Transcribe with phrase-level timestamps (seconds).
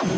[0.00, 0.16] TBS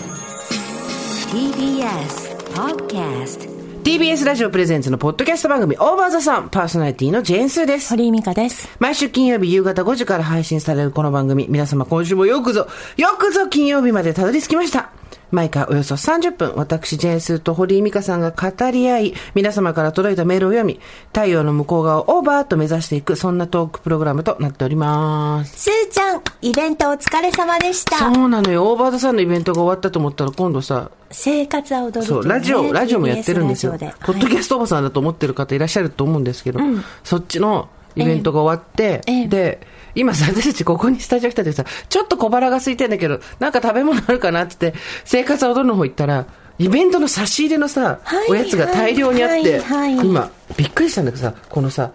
[2.54, 3.50] Podcast
[3.82, 7.90] TBS ラジオプレゼンツのポッドキャスト番組オーバーザさんパーソナリティのジェーンスーです。
[7.90, 8.68] 堀井美香です。
[8.78, 14.92] 毎週金曜日夕方5時から配信されるこの番組、皆様今週もよくぞ、よくぞ金曜日までたどり着きました。
[15.32, 25.70] 毎回およそ30分、私、ジェーンスーと堀井美香さんが語り合い、皆様から届いたメールを読み、太陽の向こう側をオーバーと目指していく、そんなトークプログラムとなっております。
[25.70, 27.96] すーちゃん、イベントお疲れ様でした。
[27.96, 28.70] そうなのよ。
[28.70, 33.78] オーバーザさんのイベントが終わったと思ったら、今度さ、生活は踊るっていそうラジオ、ラジオもやってるんですよ。
[33.78, 36.60] でポッドキャストおばさんだと思ってる方いらっしゃると思うんですけど、
[37.04, 46.26] そっちのイベントが終わって、ええで、今さ、私たちここにスタジオ来た時さ、ちょっと小腹が空いてんだけど、なんか食べ物あるかなって言って、生活は踊るの方行ったら、
[46.58, 50.06] イベントの差し入れのさ、はいおやつが大量にあって、はいはい。
[50.06, 51.92] 今、びっくりしたんだけどさ、このさ、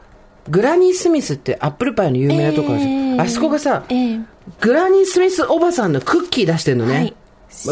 [0.49, 2.91] グラニー・スミスってアップルパイの有名なとこあるじゃん。
[2.91, 3.20] ええ。
[3.21, 4.20] あそこがさ、ええ。
[4.61, 7.13] グラニー・スミスおばさんのクッキー出してんのね。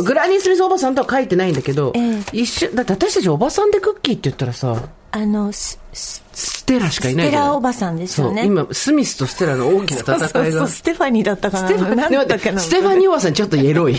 [0.03, 2.21] グラニー・スミスおばさんとは書いてないんだけど、ええ。
[2.33, 4.75] 一緒、だって私たちおばさんでクッキーって言ったらさ、
[5.11, 5.51] あの、
[5.95, 7.27] ス、テラしかいない。
[7.27, 10.27] ステラおばさんですよね今、スミスとステラの大きな戦いが。
[10.27, 11.67] そうそうステファニーだったかな。
[11.67, 13.95] ステファニーおばさんちょっとエロい。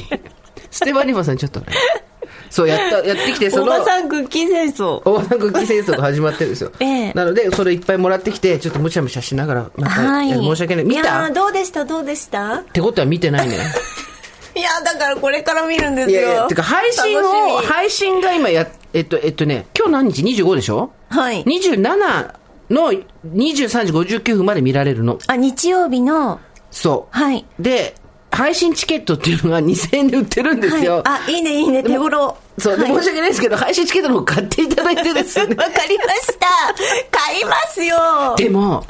[0.70, 1.62] ステファニーおばさんちょっと。
[2.48, 5.02] そう、やった、やってきて、その、おばさんクッキー戦争。
[5.04, 6.72] おばさんクッキー戦争が始まってるんですよ。
[6.80, 10.30] ええなので、それいっぱいもらってきて、ちょっとむしゃむしゃしながら、また、はい。
[10.30, 10.84] 申し訳ない。
[10.84, 11.24] 見た？
[11.24, 11.84] ーどうでした？
[11.84, 12.60] どうでした？
[12.60, 13.58] ってことは見てないね。
[14.56, 16.20] いやーだからこれから見るんですよ。
[16.20, 20.90] いやいや、てか配信を、配信が今や、えっと、えっとね、今日何日 ?25 でしょ？
[21.10, 21.42] はい。
[21.44, 21.78] 27
[22.70, 22.92] の
[23.34, 25.18] 23時59分まで見られるの。
[25.26, 26.40] あ、日曜日の、
[26.70, 27.44] そはい。
[27.58, 27.62] う。
[27.62, 27.94] で、
[28.32, 30.96] 配信チケットっていうのが2000円で売ってるんですよ。
[30.96, 32.36] はい、あ、いいねいいね、手頃。
[32.58, 35.54] そう、で、はい申し訳ないですけど、配信チケットの方買っていただいてですね。
[35.56, 36.46] わかりました。
[37.10, 37.96] 買いますよ。
[38.38, 38.84] でも、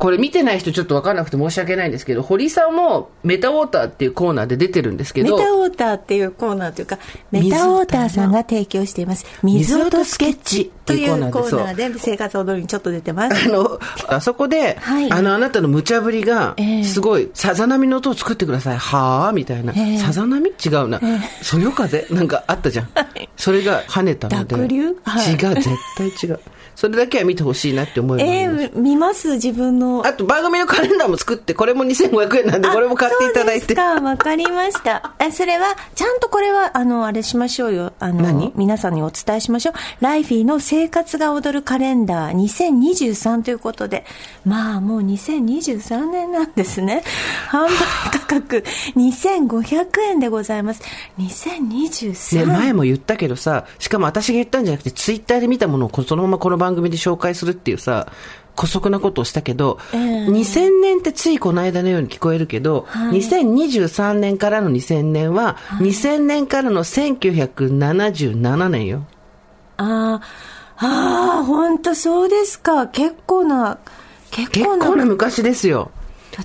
[0.00, 6.98] これ見てない人ちょっとわかんなくて申し訳ないんですけど、堀さんもメタウォーターっていうコーナーで出てるんですけど、メタウォーターっていうコーナーというか、
[7.30, 13.46] メタウォーターさんが提供しています、水音スケッチというコーナーで生活踊りにちょっと出てます。
[13.46, 18.78] あの、あそこで、はいあの、あなたの無茶ぶりがええ、すごい、さざ波の音を作ってください。
[18.78, 19.74] はあみたいな。
[19.76, 20.48] ええさざ波？
[20.48, 20.98] 違うな。
[21.42, 22.06] そよ風？
[22.10, 22.88] なんかあったじゃん。
[23.36, 24.56] それが跳ねたので。
[24.56, 24.96] 濁流？
[25.04, 26.40] はい違う、絶対違う。
[26.74, 28.30] それだけは見てほしいなって思います。
[28.30, 29.32] えー、見ます？
[29.34, 30.06] 自分の。
[30.06, 33.74] あと番組のカレンダーも作って、これも2500円なんで、あこれも買っていただいて。
[33.74, 35.14] そうわかりました。
[35.18, 37.92] え、それは、ちゃんとこれは、あの、あれしましょうよ。
[37.98, 39.74] あの何、皆さんにお伝えしましょう。
[40.00, 44.04] ライフィーの生活が踊るカレンダー2023ということで、
[44.44, 47.02] まあ、もう2023年なんですね。
[47.50, 47.70] 販売
[48.12, 48.64] 価格
[48.96, 50.82] 2500円でございます。
[51.18, 58.06] 2023ね、前も言ったけどさ、しかも私が言ったんじゃなくて、ツイッターで見たものをそのままこの番組で紹介するっていうさ、
[58.56, 69.06] 姑息なことをしたけど、ええ2000年ってついこの間のように聞こえるけど、はい2023年からの2000年は、2000年からの1977年よ。
[69.78, 70.20] あ
[70.76, 72.86] あ、ああ、本当そうですか。
[72.88, 73.78] 結構な、
[74.30, 74.86] 結結構な。
[74.86, 75.90] 構な昔ですよ。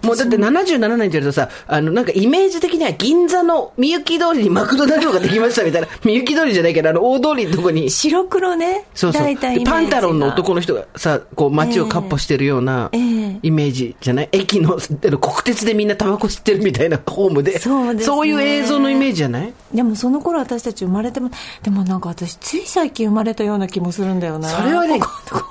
[0.03, 8.85] もうだって77年って言われるとさ、あの、なんかイメージ的には銀座のみゆき通りにマクドナルドができましたみたいな、みゆき通りじゃないけど、あの、大通りのとこに、白黒ね。
[8.94, 9.35] そうそう。
[9.66, 14.29] パンタロンの男の人がさ、こう街をカッポしてるようなええイメージじゃない？
[14.31, 17.59] 駅の、あの国鉄でみんなタバコ吸ってるみたいな ホームで。
[17.59, 19.53] そうですねいう映像のイメージじゃない？
[19.73, 21.29] でもその頃私たち生まれても、
[21.63, 24.50] でもなんか私つい最近生まれたような気もするんだよな。
[24.50, 25.00] それはね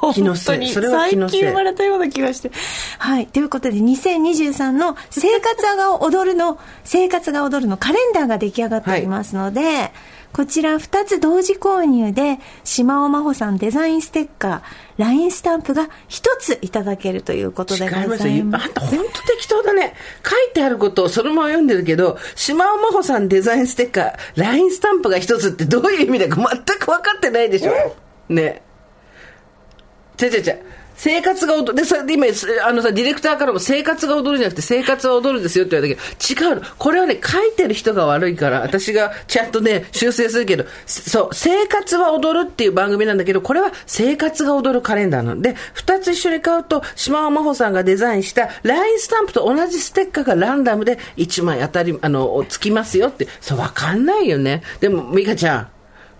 [0.00, 2.50] 本気のせいそれは気のせい最近生まれたような気がして。
[2.98, 3.26] はい。
[3.26, 3.80] ということで
[4.34, 9.92] 2023の生活が踊るの、 生活が踊るのカレンダーが出来上がっておりますので、
[10.32, 14.60] こちら2つ同時購入で、島尾真帆さんデザインステッカー、
[14.98, 18.66] LINE スタンプが1ついただけるということでござい違いまます。
[18.66, 19.94] あんた本当適当だね。
[20.28, 27.72] 書いてあることをそのまま読んでるけど、島尾真帆さんデザインステッカー、LINE スタンプが一つってどういう意味だか全く分かってないでしょ。
[28.28, 28.62] ね。
[30.16, 30.56] ちゃちゃちゃ。
[30.96, 31.74] 生活が踊る。
[31.74, 32.26] で、それで今、
[32.66, 36.62] あのさ、ディレクターからも生活が踊るじゃなくて生活は踊るですよって言われたけど、違うの。
[36.78, 54.62] これはね、書いてる人が悪いから、私がちゃんとね、修正するけど、そう、生活は踊るっていう番組なんだけど、これは生活が踊るカレンダーなので、二つ一緒に買うと、島尾真帆さんがデザインした LINE スタンプと同じステッカーがランダムで1枚当たり、あの、つきますよって、そう、わかんないよね。
[54.80, 55.68] でも、美香ちゃん、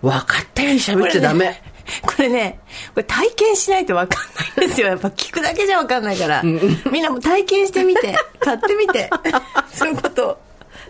[0.02, 1.74] 分かったように喋っちゃダメ。
[2.06, 2.58] これね、
[2.94, 4.25] これ体験しないと分かん
[4.56, 4.88] ないんですよ。
[4.88, 6.42] やっぱ聞くだけじゃ分かんないから。
[6.42, 9.10] みんなも体験してみて、買ってみて。
[9.72, 10.38] そういうこと。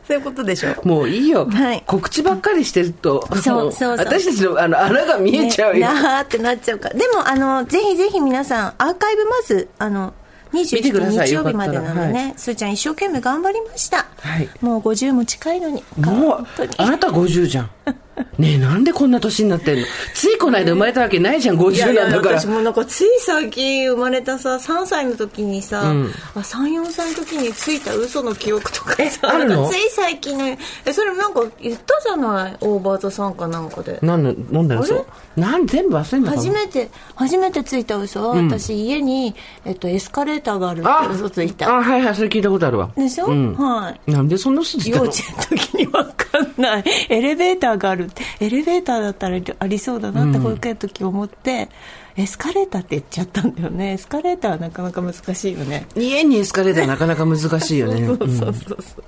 [0.06, 0.74] そういうことでしょ。
[0.84, 5.86] もういいよ、はい告知ばっかりしてると、そうそうそう私たちのあの穴が見えちゃうよ。
[5.88, 6.94] ねなーってなっちゃうから。
[6.94, 10.12] でも、あの、ぜひぜひ皆さん、アーカイブまず、あの、
[10.52, 11.28] 見てくだ21さい。
[11.28, 14.06] 日曜日までなのでよかね、すーちゃん一生懸命頑張りました。
[14.20, 15.82] はいもう50も近いのに。
[15.96, 17.70] もうあなた50じゃん。
[18.38, 19.86] ねえ、なんでこんな年になってんの？
[20.14, 22.40] ついこの間生まれたわけないじゃん、50なんだから。
[22.40, 26.10] 私もなんかつい最近生まれたさ3歳の時にさ、うん。
[26.34, 29.68] あ34歳の時についた嘘の記憶とかえさあるの？
[29.68, 30.58] つい最近のえ
[30.92, 32.56] それなんか言ったじゃない？
[32.60, 33.98] オーバーザさんかなんかで。
[34.02, 34.94] なんの、飲んだのそ
[35.36, 35.40] う。
[35.40, 38.28] なん、全部忘れんの初めて初めてついた嘘。
[38.28, 39.34] は、私家に、
[39.64, 41.68] えっと、エスカレーターがあるあって嘘ついた。
[41.68, 42.90] あ、はいはい、それ聞いたことあるわ。
[42.96, 43.54] でしょ、うん。
[43.54, 44.10] はい。
[44.12, 45.04] なんでそんな嘘ついたの？
[45.06, 46.84] 幼稚園の時に分かんない。
[47.08, 51.68] エレベーターがあるってエレベーターだったらありそうだなって保育園の時思って、
[52.16, 53.92] エスカレーターって言っちゃったんだよね。
[53.92, 55.86] エスカレーターはなかなか難しいよね。
[55.96, 58.06] 家にエスカレーターなかなか難しいよね。
[58.06, 59.04] そうそうそうそう、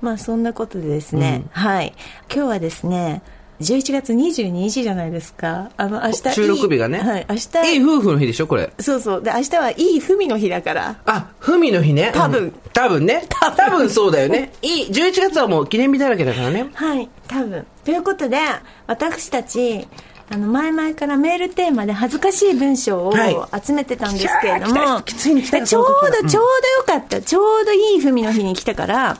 [0.00, 1.94] まあそんなことでですね、はい。
[2.34, 3.22] 今日はですね
[3.60, 6.98] 11月22日じゃないですかあの明日いい収録日がね。
[6.98, 8.72] はい明日いい夫婦の日でしょ、これ。
[8.80, 12.10] そうそうで明日はいい文の日だからあ、ふみの日ね。
[12.14, 13.26] 多分うん多分ね。
[13.30, 14.52] 多分そうだよね。
[14.62, 16.70] いい、11月はもう記念日だらけだからね。
[16.74, 18.38] はい多分ということで
[18.86, 19.86] 私たち
[20.30, 25.84] あの前々からメールテーマで恥ずかしい文章をはい集めてたんですけれども、来た来たついに来たでちょう
[26.22, 29.18] どちょうどよかった、ちょうどいい文の日に来たから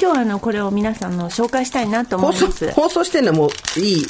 [0.00, 4.04] 今日はあのこれを皆さんの紹介したいなと思います、放送してんのはもう、いい、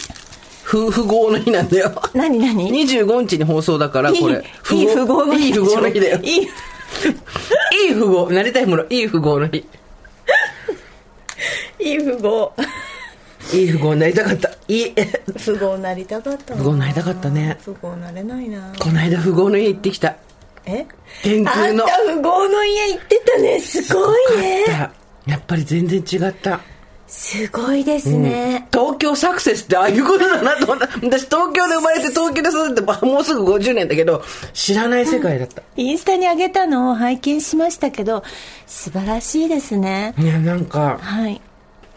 [0.63, 2.01] ふ、富豪の日なんだよ。
[2.15, 4.45] 何何？25日に放送だから、これ。
[4.71, 6.21] いい富豪の日いい富豪の日だよ。
[6.23, 6.49] いいいい
[7.93, 8.31] 富豪。
[8.31, 9.67] なりたいもの、いい富豪の日。
[11.81, 12.53] いい富豪
[13.53, 14.51] いい富豪になりたかった。
[14.69, 14.95] いい。
[15.45, 20.15] 富豪なりたかったな富豪なりたかったね富豪なれないなこの間富豪の家行ってきた。
[20.67, 20.87] え？
[21.25, 21.85] 天あ空の。
[21.85, 25.00] んた富豪の家行ってたねすごいね
[25.31, 26.61] やっぱり全然違った。
[27.07, 30.87] すごいですね、東京サクセスってああいうことだなと思った。
[30.87, 34.23] 私東京で生まれて東京で育ってもうすぐ50年だけど、
[34.53, 35.63] 知らない世界だった。
[35.77, 38.23] インスタに上げたのを拝見しましたけど
[38.67, 41.41] 素晴らしいですねいや、なんか、はい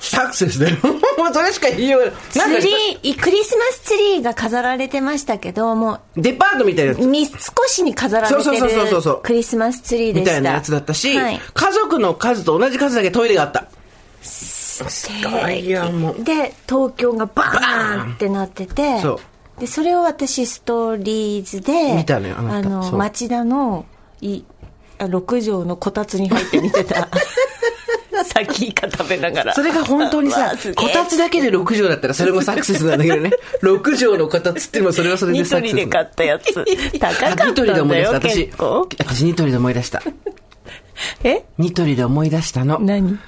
[0.10, 0.78] サクセスだよ。
[1.18, 2.62] もうそれしか言いようがない。
[2.62, 13.66] ツリークリスマスツリーが飾られてましたけどもデパートみたいなやつう三越に飾られてそうそうそうそうそうるクリスマスツリーでしたみたいなやつだったし、はい、家族の数と同じ数だけトイレがあった。
[14.22, 14.84] す
[15.24, 16.24] ごいよ、もう。
[16.24, 19.20] で東京がバーンってなっててそう
[19.60, 23.86] でそれを私ストーリーズで見たのよあの町田の
[24.20, 24.53] いあ
[25.08, 27.08] 6畳のこたつに入って見てた。
[28.24, 29.54] 先イカ食べながら。
[29.54, 33.32] それが本当にわさこたつだけで6畳だったらそれもサクセスなんだけどね。
[33.62, 35.72] 6畳のこたつっていうのもそれはそれでニサクセス。
[35.72, 36.54] トリで買ったやつ。
[37.00, 38.52] 高かったんニトリで思い出した、私。
[39.00, 40.04] 私ニトリで思い出した。
[41.24, 41.44] え？
[41.58, 42.80] ニトリで思い出したの。
[42.80, 43.20] 何？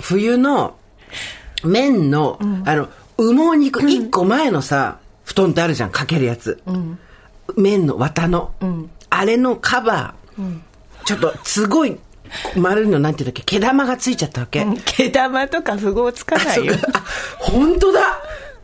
[0.00, 0.76] 冬の
[1.64, 2.88] 麺の、あの、
[3.18, 6.62] 羽毛肉1個前のさ、布団ってあるじゃん、かけるやつ。
[7.56, 8.52] 麺の綿の、
[9.10, 10.58] あれのカバー、
[11.04, 11.98] ちょっとすごい
[12.56, 14.64] 丸いのなんていうんだっけ、毛玉がついちゃったわけ。
[14.84, 16.74] 毛玉とか符号つかないよ。
[17.38, 18.20] 本当だ。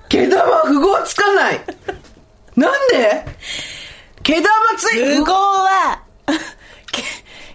[0.09, 1.61] 毛玉符号つかない。
[2.55, 3.25] なんで？
[4.23, 4.47] 毛玉
[4.79, 6.03] つい符号は
[6.93, 7.03] け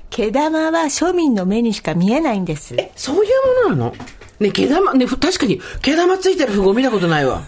[0.10, 2.76] 毛玉は庶民の目にしか見えないんです。
[2.78, 3.96] え、そういうものなの？
[4.40, 7.44] ね、毛玉、ね、ふ確かに毛玉ついてる符号見たことないわ。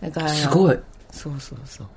[0.00, 0.78] だからすごい。
[1.10, 1.88] そうそうそう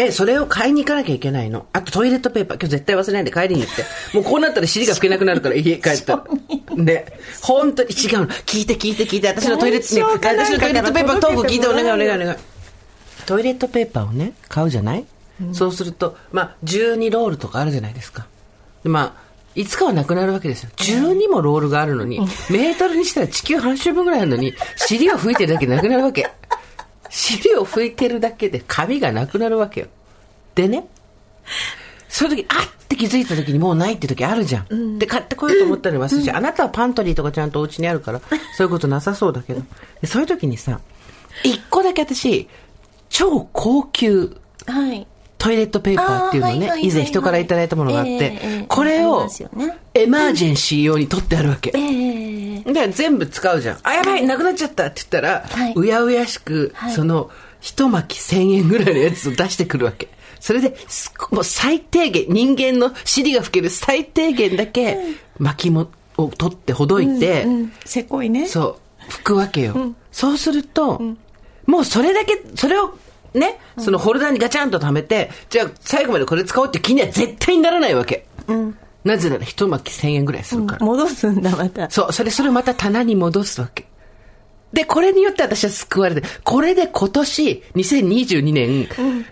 [0.00, 1.66] で、それを買いに行かなきゃいけないの。
[1.74, 2.56] あとトイレットペーパー。
[2.58, 3.84] 今日絶対忘れないで帰りに行って。
[4.14, 6.24] もうこうなったら尻が拭けなくなるから 家帰ったら。
[6.74, 8.26] で、本当に違うの。
[8.28, 9.28] 聞いて聞いて聞いて。
[9.28, 12.36] 私のトイレット、ね、私のトイレットペーパートーク聞いてお願いお願いおい願い。
[13.26, 15.04] トイレットペーパーをね、買うじゃない、
[15.52, 18.26] そうすると、まあ、12ロールとかあるじゃないですか。
[18.82, 20.70] でまあ、いつかはなくなるわけですよ。
[20.76, 26.30] 12もロールがあるのに、メートルにしたら地球半周分ぐらいあるのに、尻を拭いてるだけでなくなるわけ。
[27.10, 29.86] 尻を拭いてるだけで髪がなくなるわけよ。
[30.54, 30.86] でね、
[32.08, 34.98] そういう時、あって気づいた時にもうないって時あるじゃん。
[34.98, 36.36] で、買ってこようと思ったのに忘れちゃう。
[36.36, 38.20] あなたはパントリーとかちゃんとお家にあるから、
[38.56, 39.62] そういうことなさそうだけど。
[40.00, 40.80] でそういう時にさ、
[41.44, 42.48] 一個だけ私、
[43.08, 44.36] 超高級
[44.66, 45.06] はい
[45.40, 49.26] トイレットペーパーっていうのをね、以前人からいただいたものがあっええてええ、これを
[49.94, 51.72] エマージェンシー用に取ってあるわけ。
[51.74, 51.80] え
[52.66, 53.78] えで、全部使うじゃん。
[53.82, 55.72] あ、やばい、なくなっちゃったって言ったら、はい。
[55.74, 56.92] うやうやしく、はい。
[56.92, 57.30] その、
[57.60, 60.08] 一巻き千円ぐらいのやつを出してくるわけ。
[60.40, 64.98] それで、すもう最低限、人間の尻が拭ける最低限だけ、
[65.38, 68.46] 巻きもを取ってほどいて、うんせこいね。
[68.46, 68.78] そ
[69.08, 69.94] う、拭くわけよ。
[70.12, 71.00] そうすると、
[71.66, 72.94] もうそれだけ、それを、
[73.34, 78.26] ね、そのホルダーにガチャンと貯めて、じゃあ最後までこれ使おうって気には絶対にならないわけ。
[79.04, 80.84] なぜなら一巻き1000円ぐらいするから。
[80.84, 83.86] 戻すんだまたそう、それ、それをまた棚に戻すわけ。
[84.72, 88.86] で、これによって私は救われて、これで今年、2022年、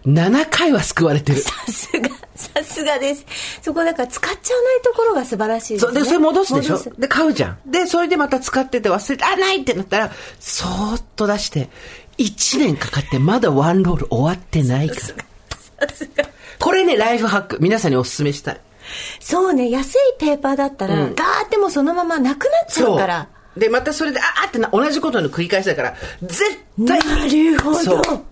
[0.05, 1.39] 7回は救われてる。
[1.39, 3.25] さすがさすがです。
[3.63, 5.93] そこだから使っちゃわないところが素晴らしいですね。
[5.93, 6.79] そうで、それ戻すでしょ？
[6.99, 7.59] で、買うじゃん。
[7.71, 11.69] で、それでまた使ってて忘れて、あ、ないってなったら、そーっと出して、
[12.19, 15.89] 1年かかってまだワンロール終わってないから。
[15.89, 16.25] さすが。
[16.59, 17.59] これね、ライフハック。
[17.61, 18.61] 皆さんにお勧めしたい。
[19.21, 23.29] そうね、安いペーパーだったら、ガーってもそのままなくなっちゃうから。
[23.57, 26.43] で、またそれで、ああってな、同じことの繰り返しだから、絶
[26.87, 26.99] 対。
[27.01, 28.25] なるほどそう。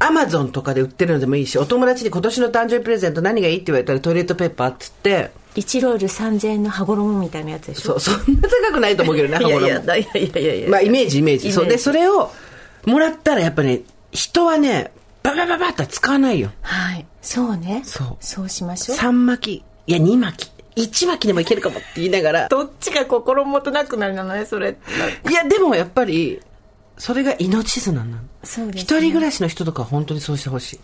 [0.00, 11.52] アマゾンとかで売ってるのでもいいし、お友達に今年の誕生日プレゼント何がいいって言われたらトイレットペーパーっつって、1ロール3000円の羽衣みたいなやつでしょそう、そんな高くないと思うけどね、いやいや羽衣いやいやいやいやまあ、イメージ、イメージ。
[11.52, 11.66] そう。
[11.66, 12.30] で、それを、
[12.86, 16.50] もらったらやっぱね、人はね、ババババッとは使わないよ。
[16.62, 17.06] はい。
[17.22, 17.82] そうね。
[17.84, 18.16] そう。
[18.20, 18.98] そうしましょう。
[18.98, 19.62] 3巻。
[19.62, 20.50] き、いや、2巻。
[20.76, 24.70] き、1巻きでもいけるかもって言いながら、どっちが心もとなくなるのねそれ。
[24.70, 26.40] っていや、でもやっぱり、
[26.98, 28.18] それが命綱なの。
[28.42, 28.80] そうですね。
[28.82, 30.80] 一人暮らしの人とかは本当にそうしてほしい。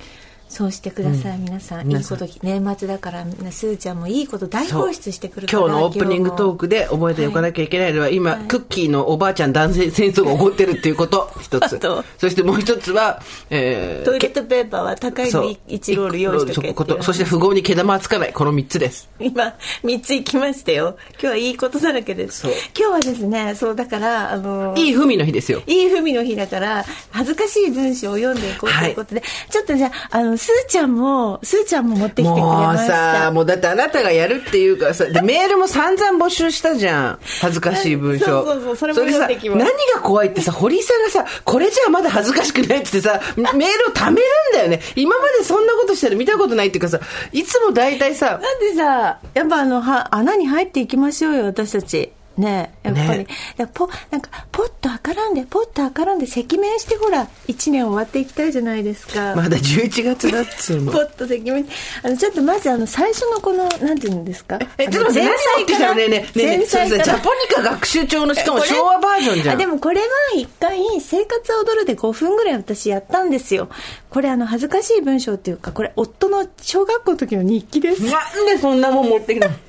[0.50, 1.82] そうしてください、皆さん。
[1.82, 2.18] い皆さん。
[2.18, 11.80] いこと年末だからすーちゃんもいいこと大放出してくるから今日のオープニングトークで覚えておかなきゃいけないのは、今、クッキーのおばあちゃん男性戦争が起こってるっていうこと、 一つ。
[12.18, 15.56] そしてもう一つは、えートイレットペーパーは高いのそう。
[15.68, 18.32] 1ロール用意していうことそして富豪に毛玉はつかない。
[18.32, 19.08] この三つです。
[19.20, 19.54] 今
[19.84, 20.96] 3つ行きましたよ。
[21.12, 22.48] 今日はいいことだらけです。
[22.76, 25.62] 今日はですねそうだからあのいい文の日ですよ。
[25.66, 37.18] いい文の日だから恥ずかしい文章を読んでいこうということで、ちょっとじゃああのすーちゃんもすーちゃんも持ってきてくれもうましたさ、もうだってあなたがやるっていうからさ、で、 メールも散々募集したじゃん。
[37.42, 38.24] 恥ずかしい文章。
[38.24, 44.80] そうそうそうそれもでさ読んできます何が怖いってさ、堀井さんがさ、これじゃまだ恥ずかしくないって言ってさ、メールを貯めるんだよね。
[44.96, 47.00] 今までそんなことしたら見たことないっていうかさ、
[47.32, 53.26] いつも大体さ、なんでさやっぱあのは穴に入っていきましょうよ私たちねやっぱり、ね。
[53.74, 60.92] ポなんかポッと明らんでポッと明らんで赤面してほら1年終わっていきたいじゃないですか、まだ11月だっつうの。
[60.92, 60.98] ポ。
[60.98, 61.66] ッと赤面。
[62.02, 64.58] あのちょっとまずあの最初のこのなんていうんですか？
[64.78, 65.94] え、ちょっと待って、何持ってきたの？
[65.94, 69.54] ねえねえねえねえ、そうそうジャポニカ学習帳のしかも昭和バージョンじゃん。
[69.56, 73.68] あでもこれは一回生活を踊るで5分ぐらい私やったんですよ。
[74.08, 78.02] これあの恥ずかしい文章っていうかこれ夫の小学校の時の日記です。
[78.02, 79.54] なんでそんなもん持ってきたの？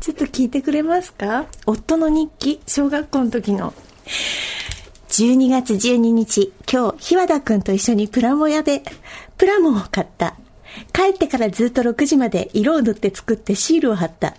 [0.00, 1.46] ちょっと聞いてくれますか？
[1.66, 3.74] 夫の日記小学校の時の。
[5.08, 8.82] 12月12日今日日和田くんと一緒にプラモ屋で
[9.36, 10.36] プラモを買った。
[10.92, 14.36] 帰ってからずっと6時まで色を塗って作ってシールを貼った。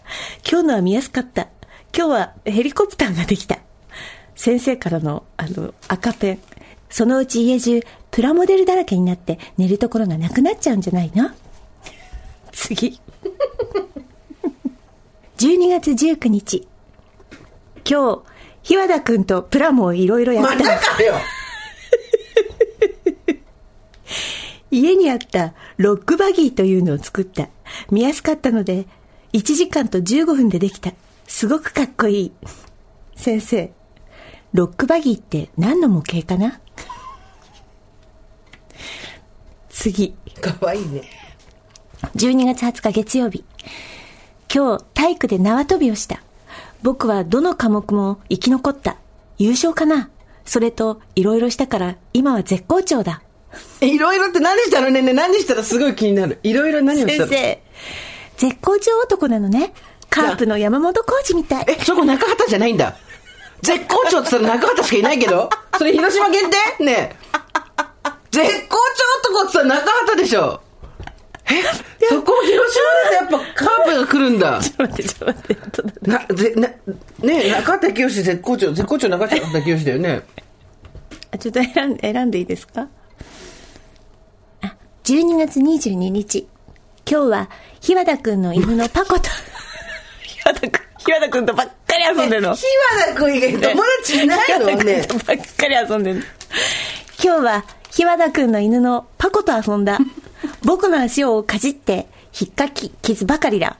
[0.50, 1.50] 今日のは見やすかった。
[1.96, 3.60] 今日はヘリコプターができた。
[4.36, 6.39] 先生からのあの赤ペン。
[6.89, 11.30] そのうち家中プラモデルだらけになって寝るところがなくなっちゃうんじゃないの？
[12.51, 13.00] 次。
[15.41, 16.67] 12月19日。
[17.83, 18.24] 今日
[18.62, 21.15] 日和田くんとプラモをいろいろやっまたたかよ。
[24.69, 27.50] 家にあったロックバギーというのを作った。
[27.89, 28.86] 見やすかったので
[29.33, 30.93] 1時間と15分でできた。
[31.27, 32.31] すごくかっこいい。
[33.15, 33.74] 先生
[34.53, 36.62] ロックバギーって何の模型かな？
[39.71, 40.13] 次。
[40.39, 41.01] かわいいね。
[42.15, 43.43] 12月20日月曜日
[44.53, 46.22] 今日体育で縄跳びをした。
[46.81, 48.98] 僕はどの科目も生き残った。
[49.38, 50.10] 優勝かな。
[50.43, 53.22] それといろいろしたから今は絶好調だ。
[53.79, 55.00] いろいろって何したのね？
[55.00, 56.39] えねえ何したらすごい気になる？
[56.43, 57.29] いろいろ何をしたの？
[57.31, 57.62] 先
[58.38, 59.74] 生絶好調男なのね。
[60.10, 61.65] カープの山本浩二みたい。
[61.70, 62.98] え、そこ中畑じゃないんだ。
[63.62, 65.50] 絶好調って言ったら中畑しかいないけど。
[65.77, 66.84] それ広島限定？
[66.84, 67.15] ねえ。
[68.31, 68.77] 絶好
[69.24, 70.62] 調男って言ったら中畑でしょ
[71.51, 71.63] え、
[72.10, 74.60] そこ広島でやっぱカープが来るんだ。
[74.62, 75.91] ちょっと待ってちょっと待ってちょっ
[76.29, 76.67] な、ぜ、な、
[77.27, 80.22] ねえ、中畑清絶好調、絶好調中畑清だよね。
[81.34, 82.88] あちょっと選んで選んでいいですか？
[84.62, 86.48] あ12月22日。
[87.10, 87.50] 今日は
[87.81, 89.29] 日和田くんの犬のパコと。
[90.24, 92.53] 日和田くん日和田くんとばっかり遊んでるの。
[92.55, 92.63] 日
[93.00, 95.08] 和田君以外友達いないのね。
[95.25, 96.24] ばっかり遊んでる
[97.24, 99.98] 今日は日和田くんの犬のパコと遊んだ
[100.63, 102.07] 僕の足をかじって
[102.39, 103.77] 引っかき傷ばかりだ。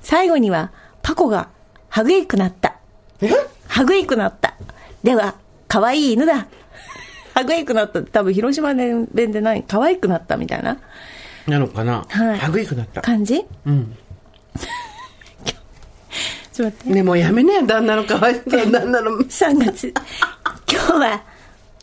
[0.00, 0.72] 最後には
[1.02, 1.48] パコが
[1.88, 2.76] はぐいくなった。
[3.20, 3.30] え？
[3.68, 4.54] はぐいくなった。
[5.02, 5.34] では
[5.68, 6.46] 可愛い犬だ。
[7.34, 8.02] はぐいくなった。
[8.02, 10.78] 多分広島弁でない可愛くなったみたいな。
[11.46, 12.06] なのかな？
[12.08, 12.38] はい。
[12.38, 13.02] はぐいくなった。
[13.02, 13.44] 感じ？
[13.66, 13.96] うん。
[16.52, 16.94] ちょっと待って。
[16.94, 19.12] ねもうやめね旦那のかわいそう旦那の。
[19.18, 19.94] 3月。
[20.70, 21.22] 今日は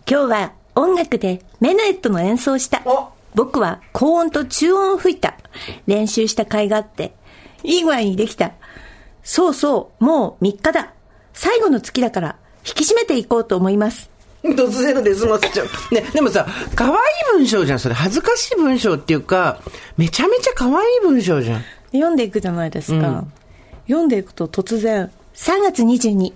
[0.08, 2.82] 今日は音楽でメネットの演奏をした。
[2.86, 5.38] お僕は高音と中音を吹いた
[5.88, 7.14] 練習した甲斐があって
[7.64, 8.54] いい具合にできた
[9.24, 10.94] そうそうもう3日だ
[11.34, 14.10] 最後の月だから引き締めていこうと思います
[14.44, 15.68] 突然ので済ませちゃう。
[15.94, 16.96] ね、でもさ、可愛い
[17.34, 17.96] 文章じゃん、それ。
[17.96, 19.60] 恥ずかしい文章っていうか、
[19.98, 21.64] めちゃめちゃ可愛い文章じゃん。
[21.92, 23.26] 読んでいくじゃないですか。
[23.88, 26.34] 読んでいくと突然、3月22、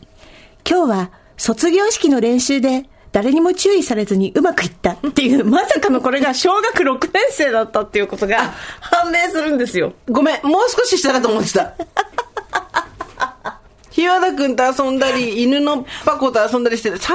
[0.68, 9.94] 今日は卒業式の練習で誰にも注意されずにうまくいったっていう、 まさかのこれが小学6年生だったっていうことが判明するんですよ。
[10.10, 11.74] ごめん、もう少ししたらと思ってた。
[13.92, 16.98] 日和田くんと遊んだり、犬のパコと遊んだりしてる。
[16.98, 17.10] 3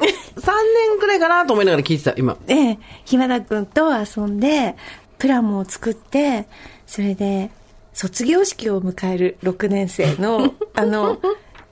[0.00, 0.52] 年、 3
[0.88, 2.36] 年くらいかなと思いながら聞いてた、今。
[2.46, 4.76] ええ、日和田くんと遊んで、
[5.18, 6.46] プラモを作って、
[6.86, 7.50] それで、
[7.92, 11.18] 卒業式を迎える6年生の、あの、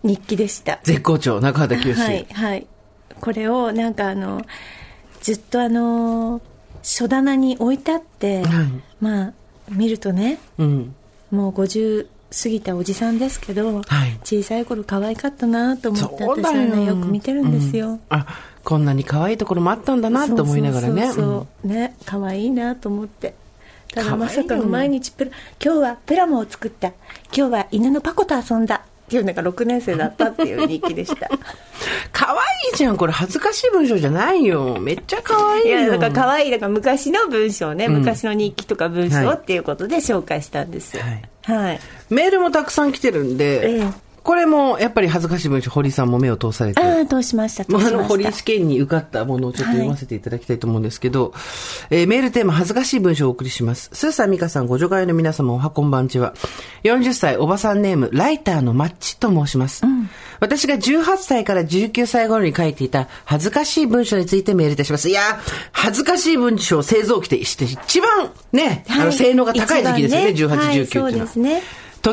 [0.02, 0.80] 日記でした。
[0.82, 1.94] 絶好調、中畑清。
[1.94, 2.66] はい、はい。
[3.18, 4.42] これを、なんかあの、
[5.20, 6.40] ずっとあの、
[6.82, 8.66] 書棚に置いてあって、はい。
[9.00, 9.32] まあ、
[9.70, 10.94] 見るとね、うん。
[11.30, 12.06] もう50
[12.42, 14.18] 過ぎたおじさんですけど、はい。
[14.24, 17.90] 小さい頃可愛かったなと思って、私はね、よく見てるんですよ。
[17.90, 18.00] うん。
[18.10, 18.26] あ、
[18.64, 21.12] こんなに可愛いところもあったんだなと思いながらね。
[21.12, 23.34] そうね可愛いなと思って。
[23.94, 25.30] ただまさかの毎日プラ
[25.64, 26.88] 今日はプラモを作った。
[27.34, 31.30] 今日は犬のパコと遊んだっていうのが6年生だったっていう日記でした。
[32.12, 32.36] 可愛
[32.74, 33.12] いじゃん、これ。
[33.12, 34.78] 恥ずかしい文章じゃないよ。
[34.78, 35.78] めっちゃ可愛いよ。
[35.78, 37.92] いやだから可愛いだから昔の文章ね、ん。
[37.92, 39.38] 昔の日記とか文章はい。
[39.38, 41.22] っていうことで紹介したんですはい。
[41.42, 46.80] はい、メールもたくさん来てるんで、ええこれもやっぱり恥ずかしい文章、堀さんも目を通されて。
[46.80, 51.32] ああ通しました通しました堀試験に受かったものをちょっと読ませていただきたいと思うんですけど、
[51.90, 53.90] えーメールテーマ、恥ずかしい文章をお送りします。
[53.92, 56.34] スーサーミカさん、ご助会の皆様、おはこんばんちは。
[56.84, 59.82] 40歳、おばさんネーム、ライターのマッチと申します。
[60.40, 65.08] 私が18歳から19歳頃に書いていた恥ずかしい文章についてメールいたします。
[65.08, 65.38] いやー、
[65.72, 71.10] 恥ずかしい文章を製造機でして、一番ね、あの、性能が高い時期ですよね、18、19一番はいっていうのは。
[71.10, 71.62] そうですね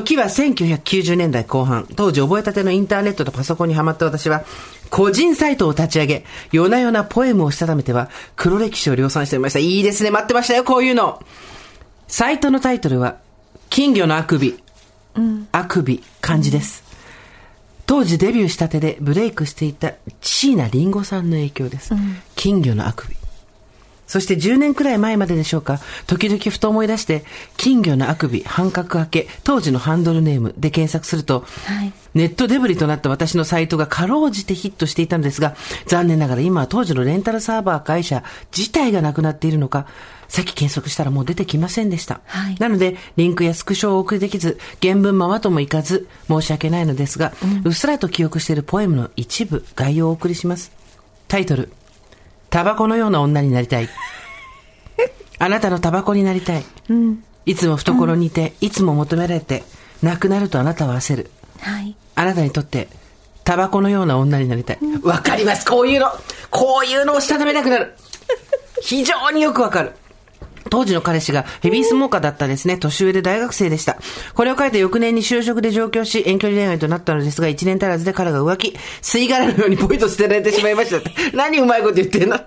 [0.02, 4.44] 時は1990年代後半、当時覚えたてのインターネットとパソコンにハマった私は、
[4.90, 9.60] 個人サイトを立ち上げ、夜な夜なポエムをしたためては、黒歴史を量産しておりました。
[9.60, 11.24] いいですね、待ってましたよ、こういうの。
[12.08, 13.18] サイトのタイトルは、
[13.70, 14.60] 金魚のあくび。
[15.52, 16.84] あくび、漢字です。
[17.86, 21.94] 当時デビューしたてでブレイクしていた椎名林檎さんの影響です。
[22.36, 23.16] 金魚のあくび。
[24.08, 27.26] そして10年くらい前まででしょうか、時々ふと思い出して、
[27.58, 35.54] 金魚のあくび、半角明け、当時のハンドルネームで検索すると、はいネットデブリとなった私のサイトがかろうじてヒットしていたのですが、
[35.86, 38.24] 残念ながら今は当時のレンタルサーバー会社
[38.58, 39.86] 自体がなくなっているのか、
[40.30, 42.22] さっき検索したらもう出てきませんでした。
[42.26, 47.34] はいなので、リンクやスクショをお送りできず、原文ままともいかず、申し訳ないのですが、
[47.66, 50.72] うっすらと記憶しているポエムの一部、概要をお送りします。
[51.28, 51.70] タイトル、
[52.56, 53.90] タバコのような女になりたい。
[55.40, 56.64] あなたのタバコになりたい。
[57.46, 59.64] いつも懐にいて、いつも求められて、
[60.02, 61.32] 亡くなるとあなたは焦る。
[61.60, 62.88] はいあなたにとって、
[63.44, 64.80] タバコのような女になりたい。
[65.04, 65.66] わかります。
[65.66, 66.08] こういうの。
[66.50, 67.94] こういうのをしたためたくなる。
[68.82, 69.92] 非常によくわかる。
[70.70, 72.78] 当時の彼氏がヘビースモーカーだったんですね。
[72.78, 73.98] 年上で大学生でした。
[74.34, 81.38] これを書いて翌年に就職で上京し、遠距離恋愛となったのですが、1年足らずで彼が浮気、吸い殻のようにポイと捨てられてしまいました。
[81.38, 82.40] 何うまいこと言ってんの？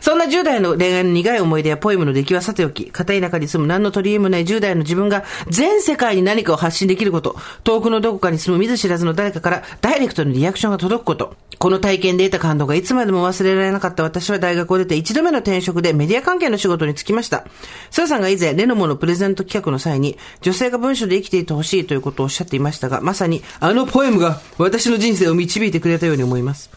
[0.00, 17.46] そんな10代の恋愛の苦い思い出やポエムの出来はさておき、片田舎に住む何の取り柄もない10代の自分が全世界に何かを発信できること、遠くのどこかに住む見ず知らずの誰かからダイレクトにリアクションが届くこと、この体験で得た感動がいつまでも忘れられなかった私は大学を出て一度目の転職でメディア関係の仕事に就きました。
[17.90, 26.70] スーさんが以前、レノモのプレゼント企画の際に、女性が文章で生きていてほしいということをおっしゃっていましたが、まさにあのポエムが私の人生を導いてくれたように思います。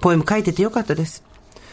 [0.00, 1.22] ポエム書いててよかったです。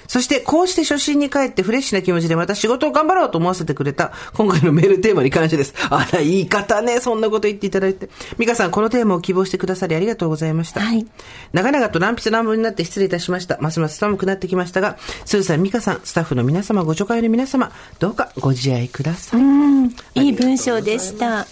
[0.09, 5.75] そして、こうして初心に帰ってフレッシュな気持ちでまた仕事を頑張ろうと思わせてくれた、今回のメールテーマに感謝です。
[5.91, 8.09] あら、言い方ね、そんなこと言っていただいて。
[8.39, 10.81] ミカさん、このテーマを希望してくださりありがとうございました。
[10.81, 11.05] はい
[11.53, 13.59] 長々と乱筆乱文になって失礼いたしました。
[13.61, 19.41] ますます寒くなってきましたが、スーさん、ミカさん、スタッフの皆様、ご助会の皆様、どうかご自愛ください。
[19.41, 21.45] うんいい文章でした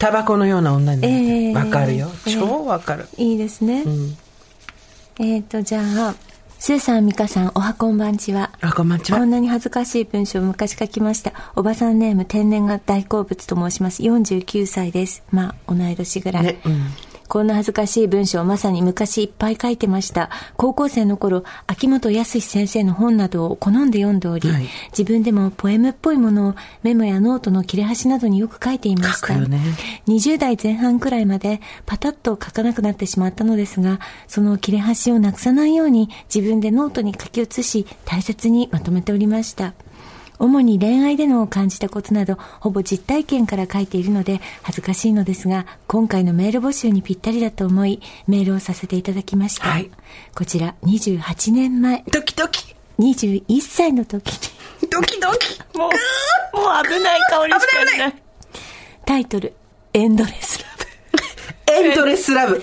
[0.00, 2.10] タバコのような女になりたいええわ、かるよ。
[2.26, 3.06] ええ超わかる。
[3.16, 3.84] いいですね、
[5.18, 6.14] えっ、とじゃあ
[6.62, 9.30] スーさん美香さんおはこんばんちはあ、こんばんちはこん。
[9.30, 11.32] なに恥ずかしい文章を昔書きました。
[11.56, 14.02] おばさんネーム天然が大好物と申します。
[14.02, 15.22] 49歳です。
[15.30, 16.44] まあ、同い年ぐらい。
[16.44, 20.30] ねうんこんな恥ずかしい文章をまさに昔いっぱい書いてました。
[20.56, 29.28] 高校生の頃、秋元康先生の本などを好んで読んでおり、はい自分でもポエムっぽいものをメモやノートの切れ端などによく書いていました。
[29.28, 29.60] 書くよね
[30.08, 39.74] 20代前半くらいまでパタッと書かなくなってしまったのですが、その切れ端をなくさないように自分でノートに書き写し、大切にまとめておりました。
[40.40, 49.68] 主に恋愛でのを感じたことなど、ほぼ実体験から書いているので、恥ずかしいのですが、今回のメール募集にぴったりだと思い、メールをさせていただきました。
[49.68, 49.90] はい
[50.34, 52.74] こちら、28年前、ドキドキ。
[52.98, 54.32] 21歳の時
[54.82, 55.60] に、ドキドキ。
[55.78, 58.22] もう、もう危ない香りしかしない。
[59.04, 59.54] タイトル、
[59.92, 60.66] エンドレスラ
[61.66, 61.72] ブ。
[61.72, 62.62] エンドレスラブ。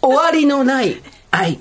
[0.00, 1.60] 終わりのない愛。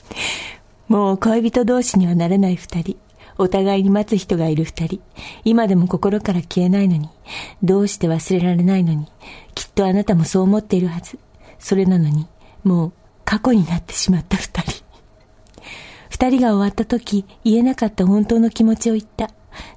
[0.88, 2.96] もう恋人同士にはならない二人。
[3.38, 5.00] お互いに待つ人がいる二人。
[5.44, 7.08] 今でも心から消えないのに。
[7.62, 9.06] どうして忘れられないのに。
[9.54, 11.18] きっとあなたもそう思っているはず。
[11.58, 12.26] それなのに、
[12.64, 12.92] もう
[13.24, 14.84] 過去になってしまった二人。
[16.08, 19.30] 二人が終わった時、言えなかった本当の気持ちを言った。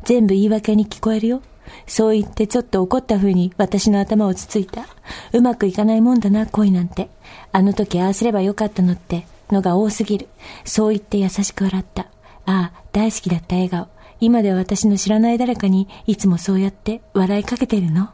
[0.04, 1.42] 全部言い訳に聞こえるよ。
[1.86, 4.86] そう言ってちょっと怒った風に私の頭をつついた。
[5.34, 7.10] うまくいかないもんだな、恋なんて。
[7.52, 10.28] あの時ああすればよかったのってのが多すぎる。
[10.66, 12.09] そう言って優しく笑った。
[12.50, 13.88] ああ、大好きだった笑顔。
[14.20, 18.10] 今では私の知らない誰かにいつもそうやって笑いかけてるの？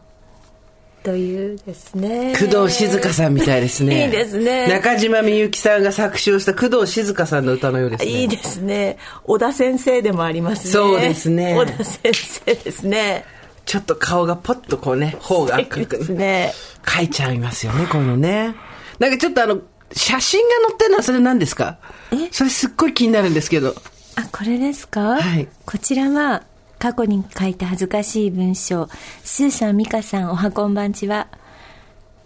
[1.04, 2.34] というですね。
[2.38, 4.08] 工藤静香さんみたいですね。
[4.08, 8.12] いいですね中島みゆきさんが作詞をした工藤静香さんの歌のようですね。
[8.12, 8.98] いいですね。
[9.24, 10.71] 小田先生でもありますね。
[10.74, 13.24] そうですね小田先生ですね。
[13.63, 16.52] ちょっと顔がポッとこうね、頬がいいですね。
[16.86, 18.54] 書いちゃいますよね、このね。
[19.00, 19.62] なんかちょっとあの、
[19.93, 21.80] 写真が載ってるのはそれ何ですか？
[22.12, 22.28] え？
[22.32, 23.74] それすっごい気になるんですけど。
[24.15, 25.21] あ、これですか？
[25.21, 25.47] はい。
[25.65, 26.43] こちらは、
[26.80, 28.88] 過去に書いた恥ずかしい文章。
[29.23, 31.28] スーさん、ミカさん、おはこんばんちは。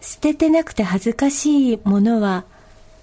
[0.02, 2.46] 捨ててなくて恥ずかしいものは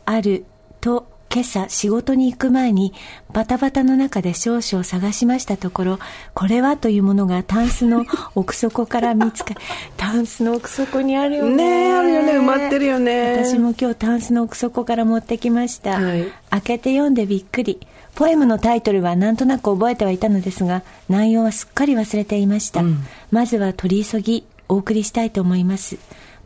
[0.06, 0.46] ある
[0.80, 2.94] と今朝仕事に行く前に
[3.34, 5.98] バタバタの中で少々探しましたところ
[6.32, 9.60] これはというものがタンスの 奥底から見つかり
[9.98, 11.56] タンスの奥底にあるよね。
[11.56, 12.32] ねえあるよね。
[12.38, 13.44] 埋まってるよね。
[13.44, 16.32] 私も今日タンスの奥底から持ってきました、はい。
[16.48, 22.82] 開けて読んでびっくりポエムのタイトルはなんとなく覚えてはいたのですが内容はすっかり忘れていました、
[23.30, 25.98] まずは取り急ぎお送りしたいと思います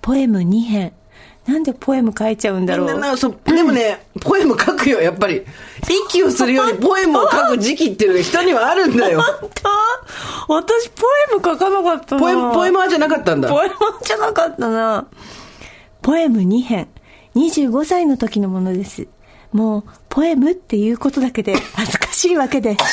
[0.02, 0.92] ポエム2編
[1.46, 5.42] なんでポエム書いちゃうんだろうでもね、 ポエム書くよ、やっぱり。
[6.09, 9.22] 息をするようにポエムを書く時期っていうのが人にはあるんだよ。
[9.22, 9.50] 本
[10.46, 10.54] 当？
[10.54, 13.48] 私ポエム書かなかったなポエム、ポエマーじゃなかったんだ。
[13.48, 15.06] ポエムじゃなかったな。
[16.02, 16.88] ポエム2編。
[17.35, 19.06] 25歳の時のものです。
[19.53, 22.77] もう、ポエムっていうことだけで恥ずかしいわけで。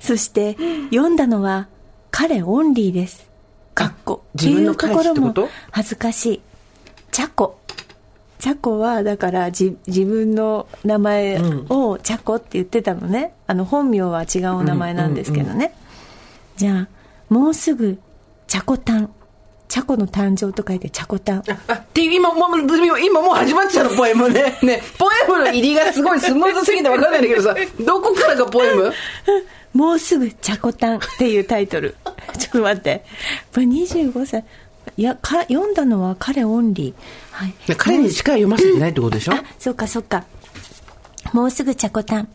[0.00, 0.56] そして、
[0.90, 1.68] 読んだのは、
[2.10, 3.26] 彼オンリーです。
[3.74, 4.24] かっこ。
[4.34, 6.40] 自分の彼氏っていうところも恥ずかしい。
[7.12, 7.58] チャコ。
[8.38, 13.34] チャコは、だから、じ、自分の名前をチャコって言ってたのね。
[13.46, 15.74] あの、本名は違うお名前なんですけどね。
[16.56, 16.88] じゃあ、
[17.28, 17.98] もうすぐ、
[18.46, 19.10] チャコタン。
[19.68, 21.42] チャコの誕生と書いてチャコタン。
[21.66, 24.58] あ、っていう、今、もう、今、今もう始まっちゃうの、ポエムね。
[24.62, 28.92] ね、ポエムの入りがすごいスムーズすぎてわかんないんだけどさ、 どこからがポエム？
[29.74, 31.96] もうすぐチャコタンっていうタイトル。
[32.38, 33.04] ちょっと待って。
[33.52, 34.44] これ25歳。
[34.96, 37.34] いや、か、読んだのは彼オンリー。
[37.34, 37.54] はい。
[37.76, 39.32] 彼にしか読ませてないってことでしょ？
[39.34, 40.24] あ、そっかそっか。
[41.32, 42.28] もうすぐチャコタン。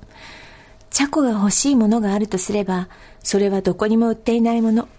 [0.90, 2.90] チャコが欲しいものがあるとすれば、
[3.24, 4.90] それはどこにも売っていないもの。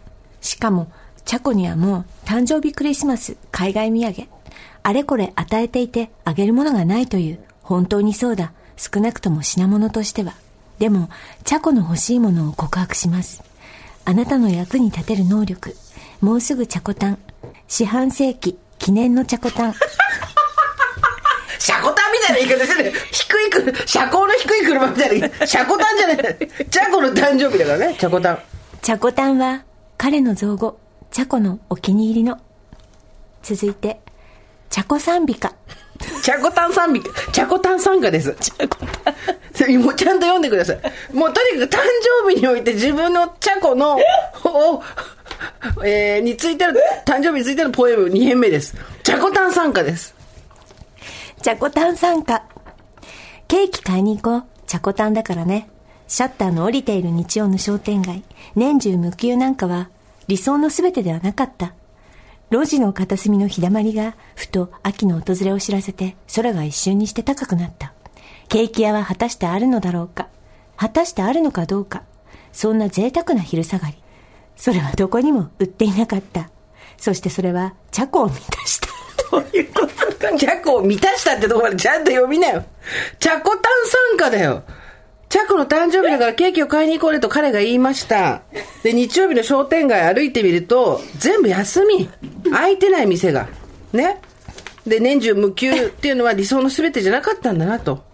[0.40, 0.90] しかも、
[1.24, 4.28] チャコにはもう誕生日クリスマス、海外土産。
[4.82, 7.38] あれこれ与えていてあげるものがないという。
[7.62, 8.52] 本当にそうだ。
[8.76, 10.34] 少なくとも品物としては。
[10.78, 11.08] でも、
[11.44, 13.42] チャコの欲しいものを告白します。
[14.04, 15.76] あなたの役に立てる能力。
[16.20, 17.18] もうすぐチャコタン。
[17.68, 19.74] 四半世紀、記念のチャコタン。
[21.60, 22.92] シャコタンみたいな言い方してる。
[23.12, 25.46] 低い車、車高の低い車みたいな。
[25.46, 26.16] シャコタンじゃない。
[26.68, 28.38] チャコの誕生日だからね、チャコタン。
[28.82, 29.62] チャコタンは
[29.96, 30.80] 彼の造語、
[31.12, 32.40] チャコのお気に入りの。
[33.42, 34.00] 続いて、
[34.70, 35.54] チャコ賛美歌。
[36.22, 38.34] チャコタン賛美、チャコタン参加です。
[38.40, 39.10] チャコタ
[39.68, 39.82] ン。
[39.82, 40.80] もうちゃんと読んでください。
[41.14, 41.80] もうとにかく誕
[42.24, 43.98] 生日において自分のチャコの、
[44.44, 44.82] お、
[45.84, 46.72] えー、についての、
[47.04, 48.74] 誕生日についてのポエム2編目です。
[49.02, 50.14] チャコタン参加です。
[51.42, 52.42] チャコタン参加。
[53.48, 54.44] ケーキ買いに行こう。
[54.66, 55.68] チャコタンだからね。
[56.08, 58.24] シャッターの降りている日曜の商店街。
[58.56, 59.90] 年中無休なんかは
[60.28, 61.74] 理想の全てではなかった。
[62.50, 67.92] 路地の片隅の日だまりが、ふと秋の訪れを知らせて、空が一瞬にして高くなった。
[68.48, 70.28] ケーキ屋は果たしてあるのだろうか
[70.76, 72.02] 果たしてあるのかどうか
[72.52, 73.96] そんな贅沢な昼下がり。
[74.56, 76.50] それはどこにも売っていなかった。
[76.98, 78.88] そしてそれは、チャコを満たした。
[79.30, 82.64] どういうことチャコを満たしたってとこまでちゃんと読みなよ。
[83.18, 83.60] チャコタン
[84.10, 84.62] 参加だよ。
[85.32, 88.42] チャコの誕生日だからケーキを買いに行こうねと彼が言いました。
[88.82, 92.06] で、日曜日の商店街歩いてみると、全部休み。
[92.50, 93.48] 開いてない店が。
[93.94, 94.20] ね。
[94.86, 98.04] で、年中無休っていうのは理想の全てじゃなかったんだなと。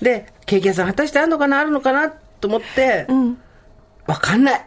[0.00, 3.06] で、ケーキ屋さん果たしてあるのかなあるのかなと思って、
[4.06, 4.66] わかんない。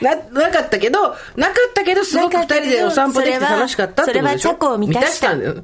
[0.00, 0.22] ね。
[0.32, 1.00] な、なかったけど、
[1.36, 4.50] なかったけど、すごく二人でお散歩できて楽しかったってことでしょ？
[4.50, 5.54] それはチャコを満たしたんだよ。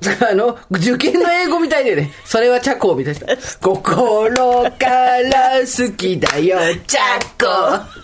[0.00, 2.10] だからあの、受験の英語みたいだよね。
[2.24, 3.36] それはチャコを満たした。
[3.60, 8.02] 心から好きだよ、チャコ。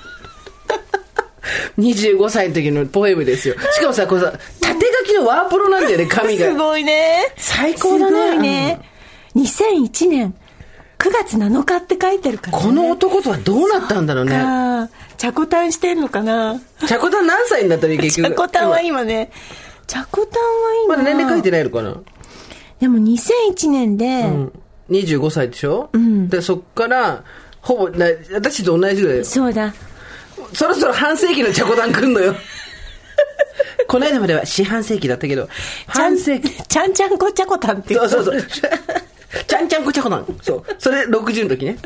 [1.79, 3.55] 25歳の時のポエムですよ。
[3.73, 6.47] しかもさ、これさ、縦書きのワープロなんだよね、紙が。
[6.47, 7.33] すごいね。
[7.37, 8.81] 最高だねすごいね。
[9.37, 10.35] 2001年
[10.99, 12.65] 9月7日って書いてるから、ね。
[12.65, 14.33] この男とはどうなったんだろうね。
[15.17, 18.35] チャコタンしてんのかなチャコタン何歳になったの結チ局。
[18.35, 19.31] ャコタンは今ね、
[19.87, 20.97] チャコタンは今。
[20.97, 21.97] まだ年齢書いてないのかな？
[22.81, 24.53] でも2001年で、うん
[24.91, 25.91] 25歳でしょ、
[26.29, 27.23] でそっから
[27.61, 29.75] ほぼな私と同じぐらいよそうだ。
[30.55, 32.35] そろそろ半世紀のチャコタン来んのよ
[33.87, 35.47] この間までは四半世紀だったけど
[35.87, 38.09] 半世紀ちゃんちゃんこチャコタンっていう。
[38.09, 38.69] そうそうそう
[39.47, 40.65] ちゃんちゃんこチャコタンそう。
[40.79, 41.77] それ60の時ね。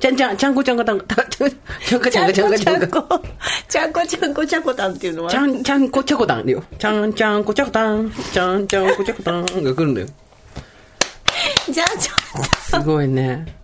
[0.00, 3.22] ちゃんちゃんちゃんこちゃんこたんたちゃんちゃんかちゃんかちゃんかちゃんかこ、
[3.68, 5.30] ちゃんこちゃんこチャコタンっていうのは？
[5.30, 6.64] ちゃんちゃんこチャコタンよ。
[6.78, 10.06] ちゃんちゃんこチャコタンちゃんちゃんこチャコタンが来るんだよ。
[11.70, 13.54] じゃあちょっと、すごいね。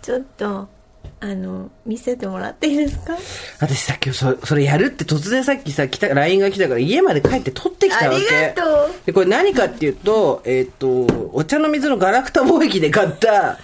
[0.00, 0.68] ちょっと、
[1.18, 3.16] あの、見せてもらっていいですか？
[3.60, 8.26] 私さっきそそれやるって突然さっきさ来た LINE が来たから家まで帰って取ってきたわけ。
[8.34, 8.90] ありがとう。
[9.06, 13.58] でこれ何かっていうとえっ、とお茶の水のガラクタ貿易で買った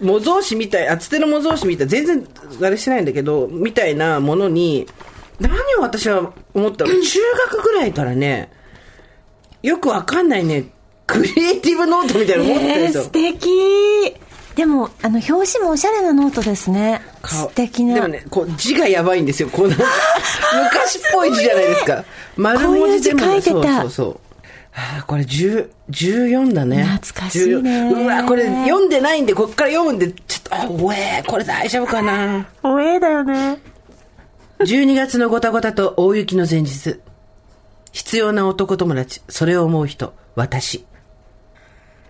[0.00, 2.26] 模造紙みたい厚手の模造紙みたい全然
[2.62, 4.86] あれしてないんだけどみたいなものに
[5.40, 6.90] 何を私は思ったの？
[7.02, 7.18] 中
[7.50, 8.50] 学ぐらいからね
[9.62, 10.66] よくわかんないね
[11.06, 13.02] クリエイティブノートみたいなの持ってるんえー、ですよ。
[13.04, 14.16] 素敵
[14.54, 17.00] でも、あの、表紙もおしゃれなノートですね。
[17.22, 17.48] 顔。
[17.48, 17.94] 素敵な。
[17.94, 19.48] でもねこう字がやばいんですよ。
[19.48, 19.84] こうなんか
[20.64, 22.04] 昔っぽい字じゃないですか。
[22.36, 23.80] 丸文字でもこういう字書いてた。
[23.80, 24.20] そうそうそう。
[24.74, 26.82] ああこれ10 14だね。
[26.82, 27.54] 懐かしいね。
[27.54, 32.48] 14うわこれ読んでないんでこっから読むんでちょっとあおえこれ大丈夫かな。
[32.62, 33.58] おえだよね。
[34.60, 37.00] 12月のごたごたと大雪の前日。
[37.92, 40.86] 必要な男友達それを思う人私。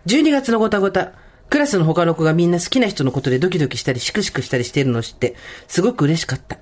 [0.07, 1.12] 12月のごたごた
[1.53, 5.37] クラスの他の子がみんな好きな人のことでドキドキしたりシクシクしたりしているのを知って
[5.69, 6.57] すごく嬉しかった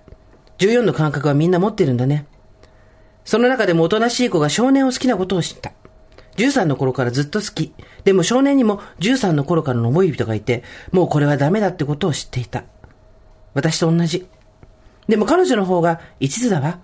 [0.58, 2.26] 14の感覚はみんな持ってるんだね
[3.24, 5.72] その中でもおとなしい子が少年を好きなことを知った
[6.38, 7.72] 13の頃からずっと好き
[8.02, 12.64] でも少年にも13の頃からの思い人がいてもうこれはダメだってことを知っていた
[13.54, 14.26] 私と同じ
[15.06, 16.80] でも彼女の方が一途だわ。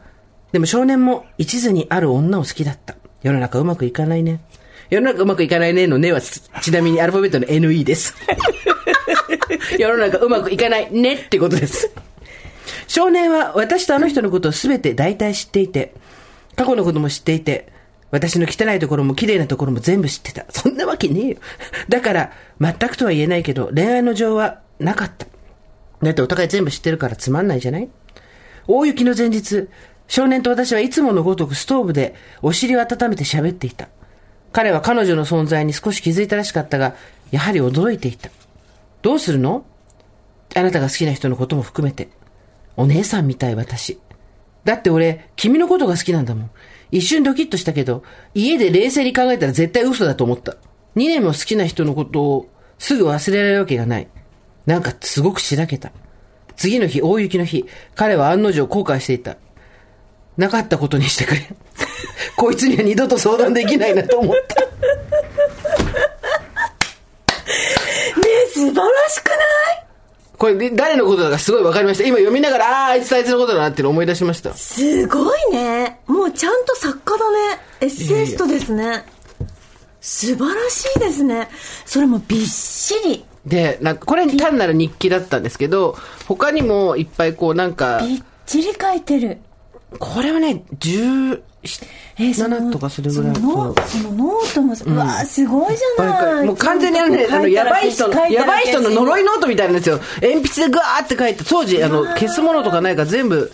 [0.53, 2.97] でも少年も一途にある女を好きだった。
[3.23, 4.41] 世の中うまくいかないね。
[4.91, 8.15] 世の中うまくいかないねのねはちちなみにアルファベットの NE です。
[9.79, 11.91] 世の中うまくいかないねってことです。
[12.89, 15.93] 少年は私とあの人のことを全て大体知っていて、
[16.57, 17.69] 過去のことも知っていて、
[18.11, 20.47] 私の汚いところも綺麗なところも全部知ってた。
[20.51, 21.37] そんなわけねえよ。
[21.89, 25.27] だから、全くとは言えないけど、恋愛の情はなかった。
[26.03, 27.89] だってお互い全部知ってるからつまんないじゃない？
[28.69, 29.69] 大雪の前日、
[30.09, 33.89] 少年と私はいつものごとくストーブでお尻を温めて喋っていた。
[34.57, 36.95] 彼は彼女の存在に少し気づいたらしかったが、
[37.31, 38.31] やはり驚いていた。
[39.03, 39.67] どうするの？
[40.55, 42.09] あなたが好きな人のことも含めて。
[42.75, 44.01] お姉さんみたい私。
[44.65, 46.51] だって俺、君のことが好きなんだもん。
[46.91, 50.53] 一瞬ドキッとしたけど、家で冷静に考えたら絶対嘘だと思った。
[50.53, 50.57] 2
[51.07, 54.09] 年も好きな人のことをすぐ忘れられるわけがない。
[54.65, 55.93] なんかすごくしらけた。
[56.57, 59.37] 次の日、大雪の日、彼は案の定後悔していた。
[60.37, 61.49] なかったことにしてくれ。
[62.37, 64.61] こいつには二度と相談できないなと思った。
[64.61, 64.67] ね
[68.47, 69.39] え、素晴らしくない？
[70.37, 72.05] これで誰のことだかすごいわかりました。
[72.05, 74.53] 今読みながら、ああ、あいつあいつのことだなって思い出しました。
[74.55, 76.01] すごいね。
[76.07, 77.61] もうちゃんと作家だね。
[77.81, 79.05] エッセイストですね。
[80.03, 81.49] 素晴らしいですね。
[81.87, 83.25] それもびっしり。
[83.47, 85.97] で、なんかこれ単なる日記だったんですけど、
[86.29, 89.39] 他にもいっぱいこうなんか、びっちり書いてる。
[89.99, 91.41] これはね、17
[92.19, 96.47] えーそのとかそれぐらいそのノーそのノートも、うわーすごいじゃない。
[96.47, 99.23] もう完全にあのね、あの、やばい人の、やばい人の呪い。
[99.23, 100.01] いノートみたいなんですよ。
[100.23, 103.53] 鉛筆でグワーって書いて、当時、あの、消すものとかないから全部、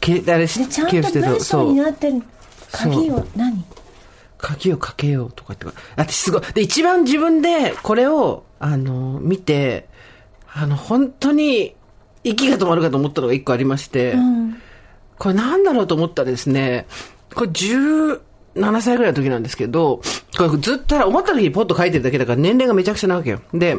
[0.00, 1.30] けあれし、でちゃんと消してた。
[1.30, 1.72] 文章そう。
[1.72, 2.22] になってる。
[2.70, 3.64] 鍵を何？
[4.38, 5.66] 鍵をかけようとかって。
[5.96, 6.42] 私すごい。
[6.54, 9.88] で、一番自分でこれを、あの、見て、
[10.52, 11.74] あの、本当に、
[12.24, 14.14] 息が止まるかと思ったのが一個ありまして、
[15.18, 16.86] これなんだろうと思ったらですね、
[17.34, 18.20] これ17
[18.80, 20.00] 歳ぐらいの時なんですけど、
[20.36, 23.40] これずっと思った時にポッと書いてるだけだから年齢がめちゃくちゃなわけよ。
[23.52, 23.78] で、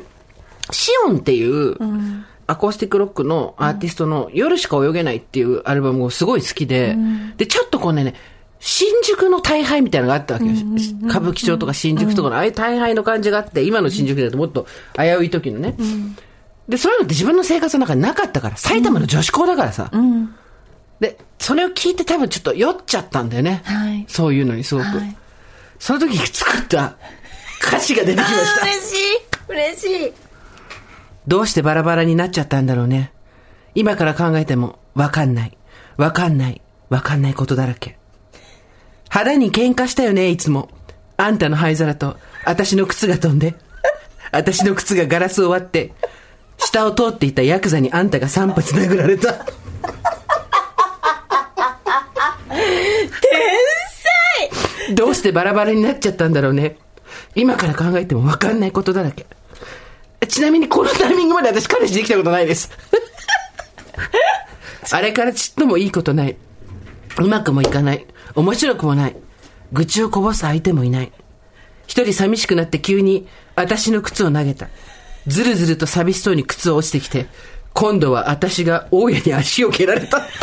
[0.71, 1.75] シオンっていう、
[2.47, 6.97] アコースティックロックのアーティストの夜しか泳げないっていうアルバムがすごい好きで、
[7.37, 8.15] で、ちょっとこうね、
[8.59, 10.51] 新宿の大敗みたいなのがあったわけよ。
[11.07, 15.75] 歌舞伎町とか新宿とかの、ああいう大敗の感じがあって、今の新宿だともっと危うい時のね。
[16.67, 19.91] で、そういうのって自分の生活の中になかったから、埼玉の女子校だからさ。
[20.99, 23.61] で、それを聞いて多分ちょっと酔っちゃったんだよね。
[23.65, 24.85] はいそういうのにすごく。
[24.85, 25.15] はい
[25.79, 26.97] その時に作った
[27.65, 28.65] 歌詞が出てきました。
[28.65, 28.97] 嬉しい
[29.47, 30.13] 嬉しい
[31.27, 33.11] どうしてバラバラになっちゃったんだろうね。
[33.75, 35.57] 今から考えても、わかんない。
[35.97, 36.61] わかんない。
[36.89, 37.97] わかんないことだらけ。
[39.09, 40.69] 腹に喧嘩したよね、いつも。
[41.17, 43.55] あんたの灰皿と、私の靴が飛んで。
[44.31, 45.93] 私の靴がガラスを割って、
[46.57, 49.45] 下を通っていたヤクザにあんたが3発殴られた。
[54.93, 56.77] どうしてバラバラになっちゃったんだろうね。
[57.35, 59.25] 今から考えてもわかんないことだらけ。
[60.27, 62.69] ちなみにこのタイミングまで私彼氏できたことないです。
[64.91, 66.37] あれからちっともいいことない。
[67.17, 68.05] うまくもいかない。
[68.35, 69.15] 面白くもない。
[69.71, 71.11] 愚痴をこぼす相手もいない。
[71.85, 74.67] 一人寂しくなって急に私の靴を投げた。
[75.27, 77.27] ずるずると寂しそうに靴を落ちてきて、
[77.73, 80.17] 今度は私が大家に足を蹴られた。
[80.17, 80.33] なんだよ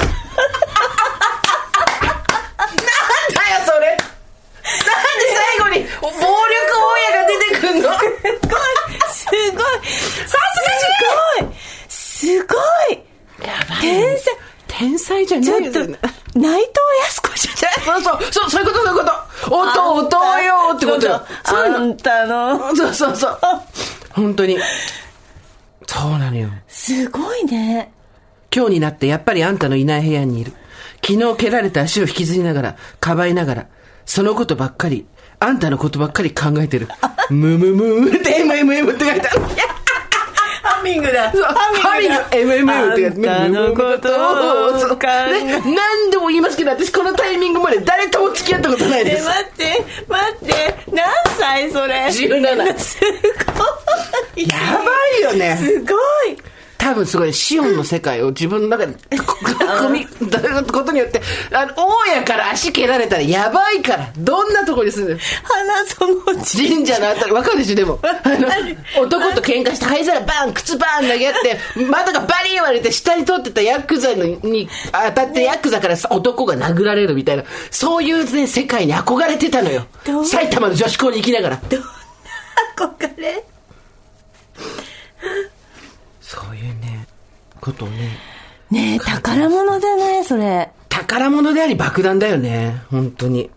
[3.65, 3.97] それ
[5.61, 6.18] なんで暴力
[6.72, 7.88] 大家が出てくんの？
[9.09, 9.74] すごい
[10.26, 10.87] さすす
[11.38, 11.54] ごい
[11.88, 12.54] すご
[12.94, 12.98] い
[13.80, 14.35] 天才
[14.68, 15.80] 天才じゃちょっと。
[16.38, 16.70] 内藤
[17.04, 18.02] 康子じゃない？
[18.02, 19.54] そうそう、そう、そういうこと、そういうこと。
[19.56, 21.24] 音、音よってことよ。
[21.44, 21.59] そう。
[21.64, 23.38] あんたのそうそうそう。
[24.11, 24.59] 本当に。
[25.87, 26.50] そうなのよ。
[26.68, 27.90] すごいね
[28.54, 30.52] 今日になってやっぱりあんたのいない部屋にいる。
[31.06, 33.66] 昨日蹴られた足を引きずりながら、かばいながら、
[34.04, 35.06] そのことばっかり、
[35.38, 36.88] あんたのことばっかり考えてる。
[37.31, 39.40] ムムムーって MMM って書いてある。
[40.62, 42.16] ハミングだハミング
[42.64, 43.44] MMM って書いてある。
[43.44, 44.09] あんたのこと
[44.92, 49.27] を考えね何度も言いますけど、私このタイミングまで誰とも付き合ったことないです。
[49.27, 51.05] え待って待って何
[51.38, 53.07] 歳それ17すご
[54.40, 54.85] いやば
[55.20, 55.57] いよね。
[55.57, 55.94] すご
[56.31, 56.38] い
[56.87, 59.37] 多分すごい、シオンの世界を自分の中で、こ
[59.83, 61.20] 組み、ことによって、
[61.51, 67.99] あの、大家から足蹴られたらやばいから、どんなとこに住んでる花そのうち神社のあたり、わかるでしょ、でも。
[68.03, 68.49] あの、
[69.03, 71.59] 男と喧嘩して、灰皿バン、靴バン投げ合って、
[71.90, 79.87] 窓がバリー割れて、下に通ってたヤクザのに当たって、ヤクザからさ男が殴られるみたいな、そういうね、世界に憧れてたのよ
[80.25, 81.61] 埼玉の女子校に行きながら。
[81.68, 81.87] どんな
[82.77, 83.44] 憧れ
[86.27, 87.07] そういうね、
[87.61, 88.19] ことをね。
[88.69, 92.83] ねえ宝物だねそれ宝物であり爆弾だよね。
[92.91, 93.49] 本当に。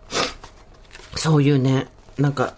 [1.16, 2.54] そういうね、なんか、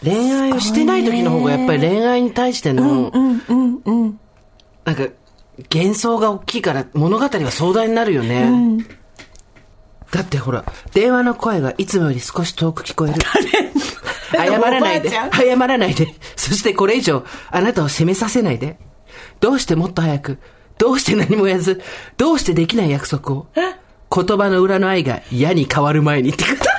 [0.00, 4.20] 恋愛をしてない時の方がやっぱり恋愛に対しての、うんうんうん
[4.84, 5.08] なんか、
[5.74, 8.84] 幻想が大きいから物語は壮大になるよね。
[10.12, 13.20] だってほら、電話の声がいつもより少し遠く聞こえる。
[14.32, 15.10] 謝らないで。
[15.10, 16.14] 謝らないで。
[16.36, 18.78] そしてこれ以上、あなたを責めさせないで。
[19.40, 20.38] どうしてもっと早く、
[20.78, 21.80] どうして何も言わず、
[22.16, 23.46] どうしてできない約束を。
[23.54, 26.72] 言葉の裏の愛が嫌に変わる前にってこと。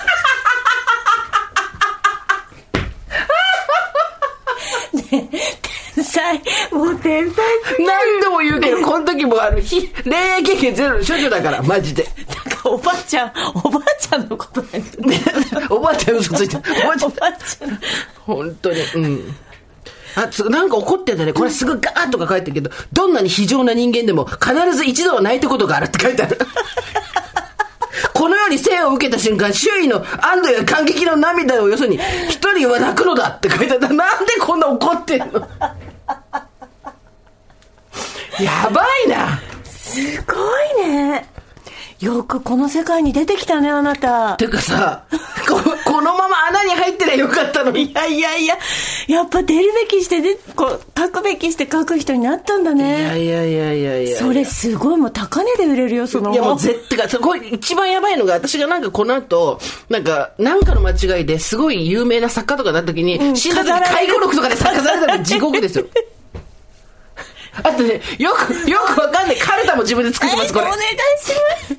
[5.95, 7.45] 天才もう天才
[7.79, 12.03] 何度も言うけど、この時もあの、ひ恋愛経験ゼロの処女だから、マジで。
[12.45, 16.63] なんかおばあちゃんおばあちゃんのことなんだ おばあちゃん嘘ついてる。
[16.83, 17.79] おばあちゃんおばあちゃん
[18.25, 18.81] 本当に。
[18.95, 19.35] うん。
[20.15, 21.33] あ、つなんか怒ってんだね。
[21.33, 26.37] これすぐガーッとか書いてるけど、どんなに非常な人間でも必ず一度は泣いたことがあるって書いてある。
[28.13, 31.99] このように生を受けた瞬間、周囲の安堵や感激の涙をよそに、
[32.29, 33.87] 一人は泣くのだって書いてあった。
[33.89, 35.39] なんでこんな怒ってんの？
[38.39, 39.39] やばいな。
[39.63, 40.33] すご
[40.83, 41.29] いね
[41.99, 45.03] よくこの世界に出てきたねあなたてかさ、
[45.47, 45.59] こ
[45.93, 47.83] このまま穴に入ってりゃよかったのに。
[47.83, 48.57] いやいやいや
[49.07, 54.17] やっぱ出るべきしてでこう書くべきして書く人になったんだいやねいやいやいやいや。
[54.17, 65.85] それすごいもう高値で売れるよそのいやもう絶対か、そこれ一番やばいのが、私がなんかこの後、なんか、なんかの間違いですごい有名な作家とかなった時に、ん死んだ時回顧録とかで作家されたら地獄ですよ。
[67.61, 69.37] あとね、よく、よくわかんない。
[69.37, 70.81] カルタも自分で作ってます、これお願い。
[71.19, 71.33] し
[71.69, 71.77] ます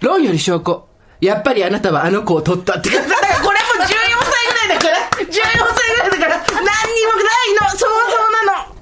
[0.00, 0.87] 論より証拠。
[1.20, 3.98] やっぱりあなたはあの子を取ったって だからこれも14歳
[4.46, 7.70] ぐらいだから、14歳ぐらいだから、何にもないの。
[7.70, 7.86] 想像
[8.46, 8.76] なの。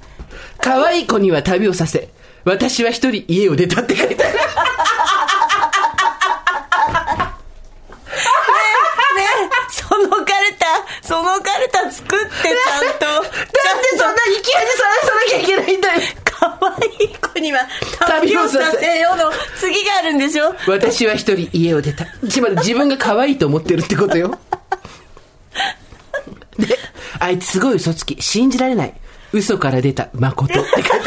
[0.61, 2.09] 可愛い子には旅をさせ、
[2.43, 4.33] 私は一人家を出たって書いてある。
[4.37, 4.41] ね
[9.69, 10.25] そのカル
[10.59, 10.67] タ
[11.01, 13.05] そのカルタ作ってちゃんと。
[13.05, 13.31] なんで
[13.91, 16.01] そんな勢いでさらさなきゃいけないんだよ。
[16.39, 17.59] 可愛い子には
[17.99, 20.53] 旅をさせようの次があるんでしょ？
[20.67, 22.05] 私は一人家を出た。
[22.29, 24.37] つまり自分が可愛いと思ってるってことよ。
[26.59, 26.77] で、
[27.19, 28.21] あいつすごい嘘つき。
[28.21, 28.93] 信じられない。
[29.33, 31.03] 嘘から出た誠って書いてある。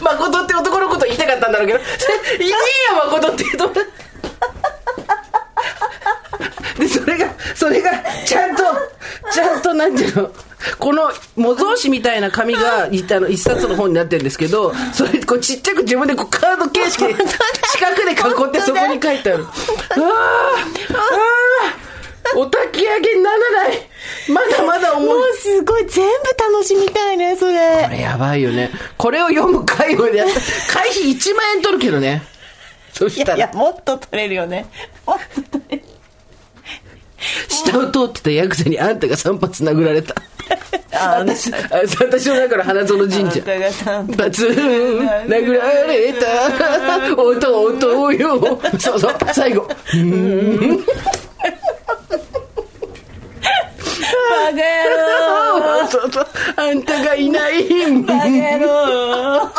[0.02, 1.86] 誠って男のこと言いたかったんだろうけど、いね
[2.46, 2.56] えよ
[3.06, 3.80] 誠って言うと。
[6.78, 7.90] で、それが、それが、
[8.24, 8.62] ちゃんと、
[9.32, 10.30] ちゃんと、なんていうの、
[10.78, 19.44] この模造紙みたいな紙がいたの一冊の本になってるんですけど、それこうちっちゃく自分でこうカード形式で四角で囲ってそこに書いてある。
[19.44, 20.08] あああ
[22.34, 23.88] あお焚き上げにならない。
[24.28, 25.08] まだまだ重い。
[25.08, 28.70] もうすごい全部楽しみたいねそこれれやばいよね。
[28.96, 30.72] これを読む会をやった。
[30.72, 32.22] 会費1万円取るけどね。
[32.92, 34.66] そしたら、いやもっと取れるよね。
[35.06, 35.81] もっと取れる
[37.48, 40.14] 下を通ってたヤクザにあんたが3発殴られた。
[40.94, 41.58] あ私、あ
[42.00, 43.20] 私の中の花園神社。
[43.20, 44.48] あんたがさバツン、
[45.26, 48.60] 殴られた、弟よ。
[48.78, 49.66] そうそう、最後。
[54.32, 54.62] バカ野
[55.80, 58.02] 郎そうそう、あんたがいない。
[58.02, 59.50] バカ野郎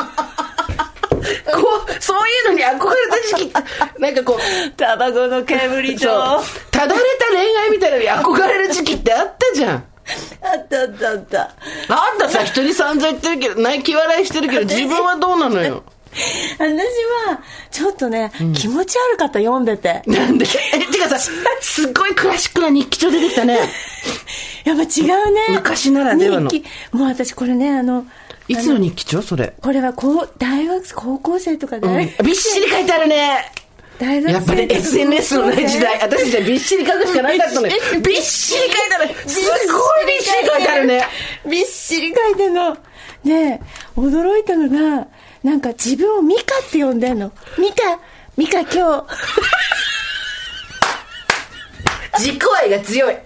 [2.00, 3.54] そういうのに憧れた時期、
[4.00, 6.44] なんかこう、タバコの煙と。
[6.72, 9.78] ただれた恋愛みたいなのに憧れる時期ってあったじゃん。
[9.78, 11.52] ったあったあった。
[11.90, 15.84] あんたさ、人に散々言ってるけど、泣き笑いしてるけど、自分はどうなのよ。
[16.60, 20.04] 私はちょっとね、気持ち悪かった読んでて。
[20.06, 20.46] なんで？
[20.74, 21.18] え、てかさ、
[21.62, 23.58] すっごいクラシックな日記帳出てきたね。
[24.64, 25.42] やっぱ違うね。
[25.56, 26.50] 昔ならではの。
[26.50, 26.70] 日記。
[26.92, 28.06] もう私これねあの
[28.48, 29.22] いつの日記帳？
[29.22, 29.54] それ。
[29.62, 31.88] これはこう大学高校生とかで、
[32.24, 33.52] びっしり書いてあるね。
[34.00, 37.74] 大学生やっぱね、とか SNS のない時代、私たちはびっしり書くしかなかったのよ。
[38.02, 39.30] びっしり書いてある。
[39.30, 39.39] す
[39.72, 41.08] ごいびっしり書いてあるね。
[41.46, 42.78] びっしり書いてんの
[43.24, 43.62] で
[43.96, 45.08] 驚いたのが
[45.44, 48.00] なんか自分をミカって呼んでんのミカ
[48.36, 49.06] ミカ今日
[52.20, 53.14] 自己愛が強い。
[53.14, 53.22] で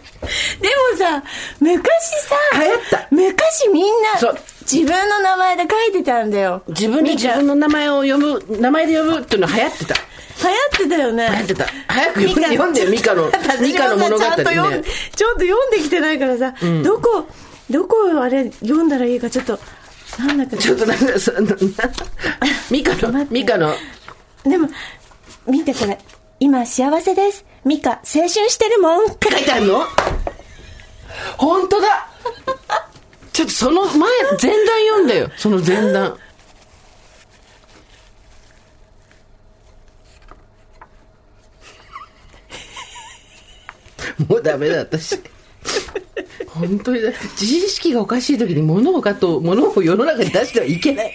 [0.92, 1.24] もさ
[1.60, 1.82] 昔
[2.24, 4.38] さ流行った昔みんなそう
[4.72, 6.62] 自分の名前で書いてたんだよ。
[6.68, 9.94] 自分で自分の名前を読む、名前で呼ぶっていうの流行ってた。
[9.96, 10.02] 流
[10.44, 11.28] 行ってたよね。
[11.30, 11.66] 流行ってた。
[11.88, 14.78] 早く読んで、読んでよ、ミカの、ミカの 物語ちゃんと読んね。
[14.80, 14.84] で。
[15.16, 16.54] ちょっと読んできてないからさ、
[16.84, 17.26] どこ
[17.70, 19.60] どこをあれ読んだらいいかちょっと
[20.20, 20.58] なんだか。
[20.58, 21.56] ちょっとなんか、そなな
[22.70, 23.74] ミカの、 ミカの、
[24.44, 24.70] でも
[25.46, 25.98] 見てこれ。
[26.40, 27.46] 今幸せです。
[27.66, 29.12] ミカ青春してるもん。
[29.12, 29.86] って書いてあるの？
[31.38, 32.08] 本当だ
[33.38, 34.10] ちょっとその前、前段
[34.90, 35.30] 読んだよ。
[35.38, 36.18] その前段。
[44.28, 45.22] もうダメだ、私。
[46.48, 47.12] 本当にだ。
[47.40, 51.14] 自意識がおかしい時に物をかと、物を世の中に出してはいけない。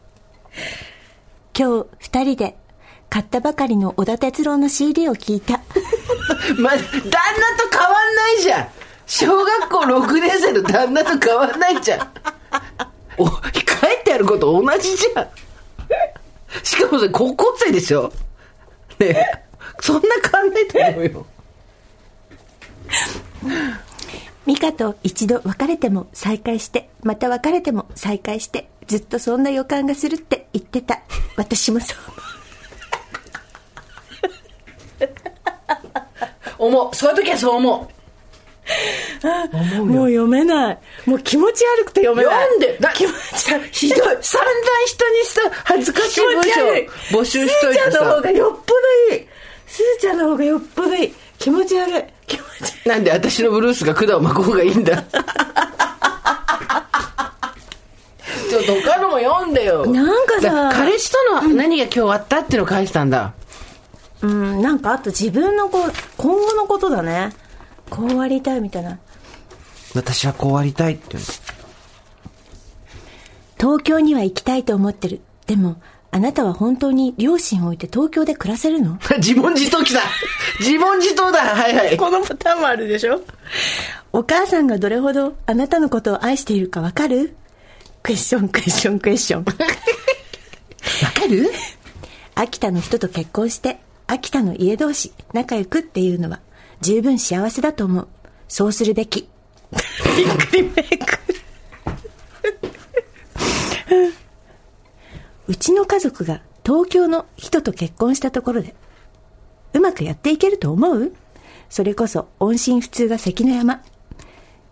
[1.54, 2.56] 今日二人で
[3.10, 5.60] 買ったばかりの小田哲郎の CD を聞いた
[6.56, 8.75] まあ、旦那と変わんないじゃん。
[9.06, 12.10] 小学校6年生の旦那と変わんないじゃん。
[13.18, 13.40] お、書い
[14.04, 15.28] てあること同じじゃん。
[16.62, 18.12] しかもそれ高校生でしょ？
[18.98, 19.24] ねえ
[19.80, 21.26] そんな変わんないと思うよ。
[24.46, 31.00] ミカと一度別れても再会してまた別れても再会してずっとそんな予感がするって言ってた
[31.36, 31.98] 私もそう
[36.66, 36.94] 思う。
[36.94, 37.95] そういう時はそう思う。
[39.84, 40.78] もう読めない。
[41.06, 42.46] もう気持ち悪くて読めない。
[42.46, 43.12] 読んで、だ気持
[43.72, 43.98] ちひどい。
[44.00, 44.18] 散々
[44.86, 46.50] 人にさ、恥ずかしい文章
[47.18, 48.22] 募集しといてすーちゃんの方さ。
[48.22, 48.74] がよっぽ
[49.10, 49.26] どいい。
[49.66, 51.14] すーちゃんの方がよっぽどいい。
[51.38, 52.04] 気持ち悪い。
[52.26, 52.88] 気持ち悪い。
[52.88, 54.96] なんで私のブルースが管を巻く方がいいんだ。
[58.50, 59.86] ちょっと他のも読んでよ。
[59.86, 60.70] なんかさ。
[60.72, 63.32] 彼氏との何が今日あったっていうのを書いてたんだ。
[64.22, 67.32] うんなんかあと自分のこう今後のことだね
[67.90, 68.98] こうありたいみたいな。
[69.94, 71.16] 私はこうありたいって
[73.58, 75.20] 東京には行きたいと思ってる。
[75.46, 75.76] でも
[76.10, 78.90] あなたは本当に両親を置いて東京で暮らせるの？
[78.92, 78.98] の。
[79.18, 80.00] 自問自答来た
[80.60, 81.40] 自問自答だ。
[81.54, 81.96] はいはい。
[81.96, 83.22] このパターンもあるでしょ？
[84.12, 87.36] お母さんがどれほどあなたのことを愛しているかわかる？
[88.02, 89.52] クエスチョンクエスチョンクエスチョンわか
[91.28, 91.50] る？
[92.34, 96.40] 秋田の人と結婚して秋田の家同士仲良くっていうのは
[96.80, 98.08] 十分幸せだと思う。
[98.48, 99.28] そうするべき。
[100.16, 101.18] びっくりメイク。
[105.48, 108.74] うちの家族が東京の人と結婚したところで
[109.74, 111.12] うまくやっていけると思う？
[111.68, 113.82] それこそ音信不通が関の山。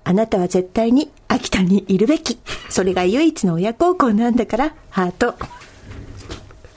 [0.05, 2.39] あなたは絶対に秋田にいるべき。
[2.69, 5.35] それが唯一の親孝行なんだからハート。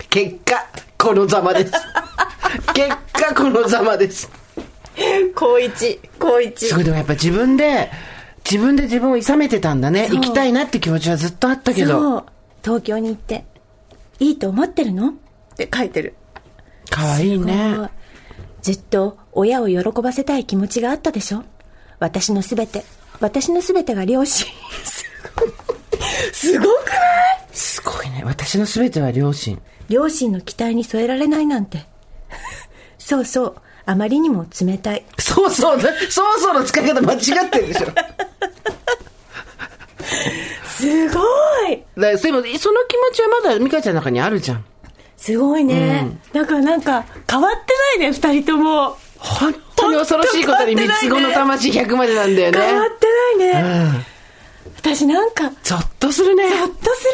[0.10, 0.66] 結果、
[0.98, 1.74] このざまです。
[2.74, 4.30] 結果、このざまです。
[5.36, 7.92] 高一高一すごい、でもやっぱ自分で、
[8.50, 10.10] 自分で自分を諌めてたんだね。
[10.10, 12.00] 行きたいなって気持ちはずっとあったけど。
[12.00, 12.26] そう。
[12.64, 13.46] 東京に行って、
[14.20, 15.10] いいと思ってるの？
[15.10, 15.14] っ
[15.58, 16.16] て書いてる。
[16.90, 17.78] かわいいね。
[18.62, 21.44] ずっと親を喜ばせたい気持ちがあったでしょ？
[22.00, 22.84] 私のすべて、
[23.20, 24.48] 私のすべてが両親。
[26.32, 27.48] すごくない？
[27.52, 28.24] すごいね。
[28.26, 29.60] 私の全ては両親。
[29.90, 31.86] 両親の期待に添えられないなんて。
[32.98, 33.56] そうそう、
[33.88, 35.06] あまりにも冷たい。
[35.18, 35.92] そうそう、そう
[36.40, 37.86] そうの使い方間違ってるでしょ。
[37.86, 38.06] だか
[40.68, 41.22] すご
[41.70, 42.60] いらでも、その気持
[43.14, 44.66] ちはまだ美香ちゃんの中にあるじゃん。
[45.16, 46.20] すごいね。
[46.34, 48.98] だからなんか、変わってないね、二人とも。
[49.20, 52.60] 本当に恐ろしいことに三つ子の魂100までなんだよね。
[52.60, 53.08] 変わって
[53.40, 53.82] ないね。
[54.66, 54.72] うん。
[54.76, 56.50] 私なんか、ゾッとするね。
[56.50, 57.06] ほっとす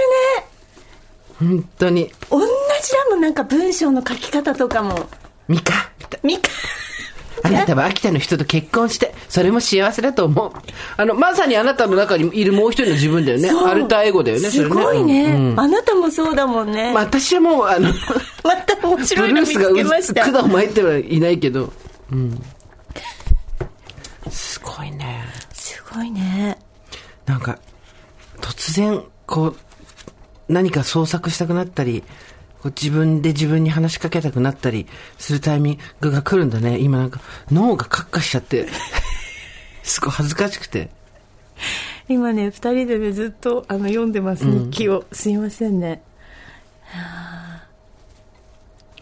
[1.40, 1.58] るね。
[1.58, 2.12] 本当に。
[2.32, 2.48] 同じ
[2.92, 5.08] だもん、なんか文章の書き方とかも。
[5.48, 5.93] 美香。
[6.24, 6.50] みか、
[7.44, 10.52] あなたは秋田の人と結婚して、それも幸せだと思う。
[10.96, 13.50] あの、まさにあなたの中にいるもう一人の自分だよね。
[13.50, 14.84] アルターエゴだよね、それすね。
[14.84, 16.94] ごいね、うんうんあなたもそうだもんね。
[16.94, 17.90] まあ私はもう、あの、
[18.44, 20.32] また面ブ白いの見つルースがけました。
[20.32, 21.72] 管を巻いてはいないけど。
[22.12, 22.44] うん。
[24.30, 25.24] すごいね。
[25.54, 26.58] すごいね。
[27.26, 27.58] なんか、
[28.42, 29.56] 突然、こう、
[30.48, 32.04] 何か創作したくなったり、
[32.64, 34.88] こう自分で自分に話しかけたくなったり
[35.18, 36.80] するタイミングが来るんだね。
[36.80, 37.20] 今なんか
[37.52, 38.68] 脳がカッカしちゃって、
[39.84, 40.90] すごい恥ずかしくて。
[42.08, 45.04] 今ね、二人でね、ずっとあの読んでます、日記を。
[45.12, 46.02] すいませんね。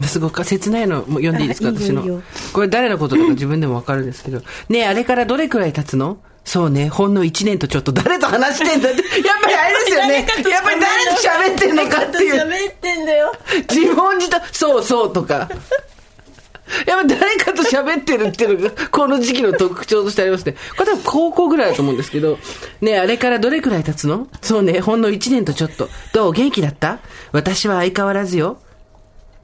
[0.07, 2.23] すごく切ないのも読んでいいですか私の。
[2.53, 4.41] これ誰のことだか自分でもわかるんですけど。
[4.69, 6.17] ねえ、あれからどれくらい経つの？
[6.43, 9.01] そうね、ほんの1年とちょっと誰と話してんだって。
[9.25, 10.27] やっぱりあれですよね。
[10.51, 12.35] やっぱり誰と喋ってんのかっていう。
[12.35, 13.31] 喋ってんだよ。
[13.69, 15.47] 自問自答、そうそうとか。
[16.87, 20.55] やっぱ誰かと喋ってるっていうのが、この時期の特徴としてありますね。
[20.77, 22.39] これ多分高校ぐらいだと思うんですけど、
[22.81, 24.27] ねえあれからどれくらい経つの？
[24.41, 25.89] そうね、ほんの1年とちょっと。
[26.13, 26.31] どう？
[26.33, 26.99] 元気だった？
[27.33, 28.57] 私は相変わらずよ。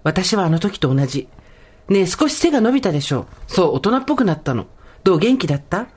[0.04, 1.28] 私はあの時と同じ。
[1.90, 3.54] ねえ少し背が伸びたでしょう。
[3.54, 4.66] そう、大人っぽくなったの。
[5.04, 5.20] どう？
[5.20, 5.88] 元気だった？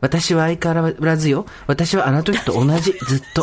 [0.00, 1.46] 私は相変わらずよ。
[1.66, 3.42] 私はあの時と同じ、ずっと。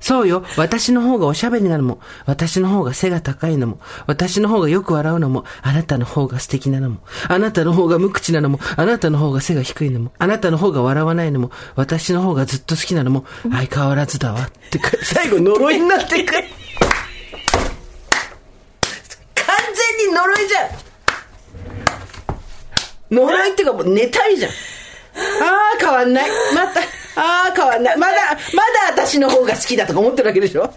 [0.00, 0.44] そうよ。
[0.56, 6.98] 私の方がおしゃべりなのも、私の方が背が高いのも、私の方がよく笑うのも、あなたの方が素敵なのも、
[7.28, 14.42] あなたの方が無口なのも、あなたの方が背が低いのも、あなたの方が笑わないのも、私の方がずっと好きなのも、相変わらずだわ。
[14.42, 16.44] ってか、最後呪いになってくる。
[19.34, 19.56] 完
[19.98, 20.88] 全に呪いじゃん
[23.10, 24.52] 呪いっていうかもう妬みじゃん。
[25.42, 26.30] ああ、変わんない。
[26.54, 27.96] また、ああ、変わんない。
[27.96, 28.14] まだ、
[28.54, 28.62] ま
[28.94, 30.62] だ私の方が好きだとか思ってるわけでしょ？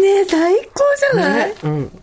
[0.00, 2.02] ねえ、最高じゃない、うん。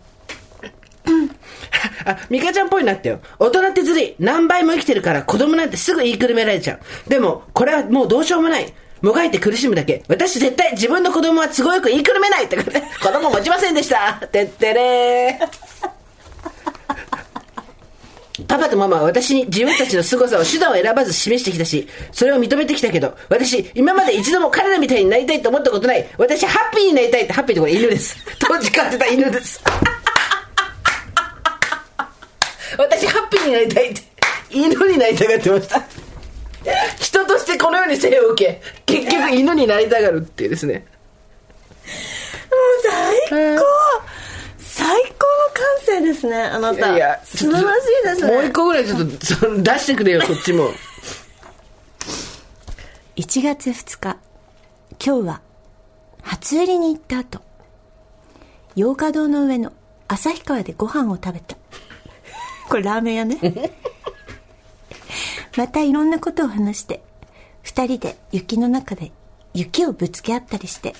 [2.06, 3.20] あ、ミカちゃんっぽいなってよ。
[3.38, 4.14] 大人ってずるい。
[4.18, 6.80] 何倍も生きてるから子供なんてすぐ言いくるめられちゃう。
[7.08, 8.72] でも、これはもうどうしようもない。
[9.00, 10.02] もがいて苦しむだけ。
[10.08, 14.14] 私絶対自分の子供は都合よく言いくるめないってことで、子供持ちませんでした。
[14.32, 15.88] てってれー。
[18.48, 26.04] パパとママは私に自分たちの凄さを手段を選ばず示してきたし、それを認めてきたけど、私、今まで一度も彼らみたいになりたいと思ったことない。
[26.18, 28.16] 私、ハッピーになりたいって、ハッピーってこれ犬です。
[28.40, 29.62] 当時飼ってた犬です。
[32.76, 34.02] 私、ハッピーになりたいって、
[34.50, 35.84] 犬になりたがってました。
[36.98, 40.84] 人としてこのように生を受け、結局犬になりたがるっていうですね。
[42.50, 43.64] もう最高
[44.84, 45.14] 最高の
[45.54, 46.94] 感性ですね、あなた。
[46.94, 48.32] いや、素晴らしいですね。
[48.34, 50.68] もう一個ぐらいちょっと、その出してくれよ、こっちも。
[53.16, 54.18] 1月2日、
[55.02, 55.40] 今日は
[56.20, 57.40] 初売りに行った後、
[58.76, 59.72] 洋華堂の上の
[60.08, 61.56] 旭川でご飯を食べた。
[62.68, 63.38] これラーメン屋ね。
[65.56, 67.02] またいろんなことを話して、
[67.62, 69.12] 二人で雪の中で
[69.54, 70.94] 雪をぶつけ合ったりして、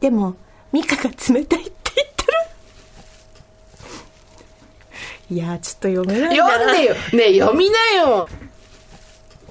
[0.00, 0.36] でも、
[0.70, 2.32] ミカが冷たいって言ってる。
[5.30, 6.94] いやー、ちょっと読めないな読んでよ。
[6.94, 8.28] ねえ読みなよ。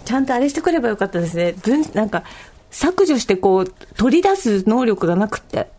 [0.06, 1.54] ちゃんとあれしてくればよかったですね。
[1.62, 2.24] 文、なんか、
[2.72, 5.70] 削除してこう、取り出す能力がなくって。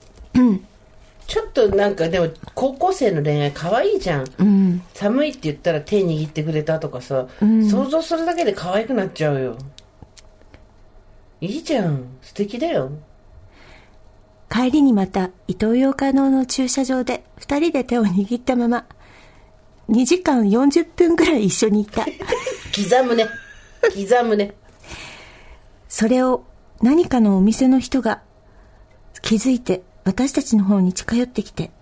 [1.26, 4.82] ちょっとなんかでも高校生の恋愛可愛いじゃん、うん。
[4.94, 9.56] 寒いって言ったら手握ってくれたとかさ、想像するだけで可愛くなっちゃうよ
[11.40, 12.90] いいじゃん素敵だよ
[14.50, 18.86] 帰りにまた、伊東洋華堂の駐車場で、二人で手を握ったまま、
[19.90, 22.04] 2時間40分ぐらい一緒にいた。
[22.74, 23.26] 刻むね
[23.82, 24.54] 刻むね
[25.88, 26.44] それを、
[26.80, 28.22] 何かのお店の人が、
[29.20, 31.72] 気づいて、私たちの方に近寄ってきて、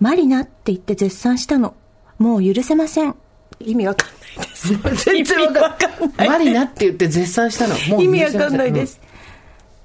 [0.00, 1.74] マリナって言って絶賛したの。
[2.18, 3.14] もう許せません。
[3.60, 5.04] 意味わかんないです。
[5.04, 6.26] 全然わかんない。
[6.28, 7.76] マリナって言って絶賛したの。
[7.88, 9.00] もう意味わかんないです。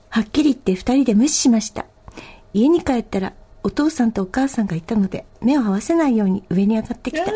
[0.09, 1.85] はっきり言って二人で無視しました。
[2.53, 3.33] 家に帰ったら
[3.67, 7.29] お父さんとお母さんがいたので目を合わせないように上に上がってきた。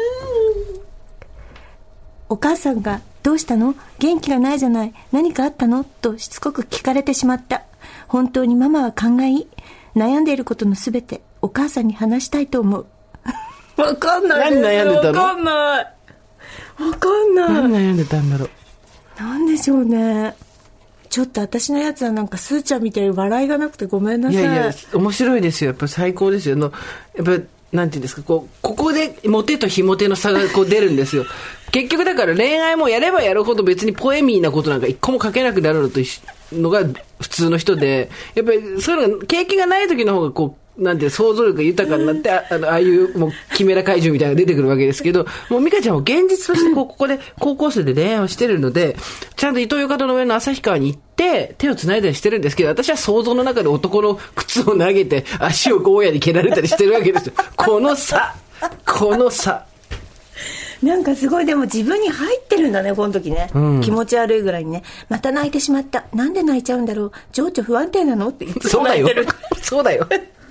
[2.30, 3.76] お母さんが「どうしたの？
[4.00, 4.94] 元気がないじゃない。
[5.12, 7.64] 何かあったの?」としつこく聞かれてしまった。
[8.08, 9.46] 本当にママは考え
[10.00, 12.86] 悩んでいることのすべてお母さんに話したいと思う。
[13.76, 14.62] わかんないです。
[14.62, 15.20] 何悩んでたの？
[15.20, 15.86] わかんない。
[16.82, 17.50] わかんない。
[17.50, 18.50] 何悩んでたんだろう？
[19.22, 20.34] なんでしょうね
[21.12, 25.72] ちょっと私のやつはなんかスーちゃんみたいに笑いがなくてごめんなさいいやいや、面白いですよ。
[25.72, 26.56] やっぱ最高ですよ。
[26.56, 26.72] の
[27.16, 31.26] やっぱ、なんていうんですか、こう、ここでモテと非モテの差がこう出るんですよ。
[31.72, 36.00] 結局だから恋愛もやればやるほど別にポエミーなことなんか一個も書けなくなるのと
[36.54, 36.84] のが
[37.20, 48.96] 普通の人で、やっぱりそういうのが、経験がない時の方がこう、なんて想像力が豊かになって、ああのああいうもうキメラ怪獣みたいなのが出てくるわけですけど、 もう美香ちゃんは現実としてこうここで高校生で恋愛をしてるので、
[49.36, 57.34] ちゃんと伊東洋華堂の上の旭川に行って、手を繋いだりしてるんですけど、私は想像の中で男の靴を投げて、足をゴーヤに蹴られたりしてるわけですよ。
[57.58, 58.34] この差。
[58.86, 59.66] この差。
[60.82, 61.46] なんかすごい。
[61.46, 63.82] でも自分に入ってるんだねこの時ね、うん。
[63.82, 64.84] 気持ち悪いぐらいにね。
[65.10, 66.06] また泣いてしまった。
[66.14, 67.12] なんで泣いちゃうんだろう。
[67.32, 68.30] 情緒不安定なの？
[68.30, 69.38] っていつそうだよも泣いてる。
[69.62, 70.08] そうだよ。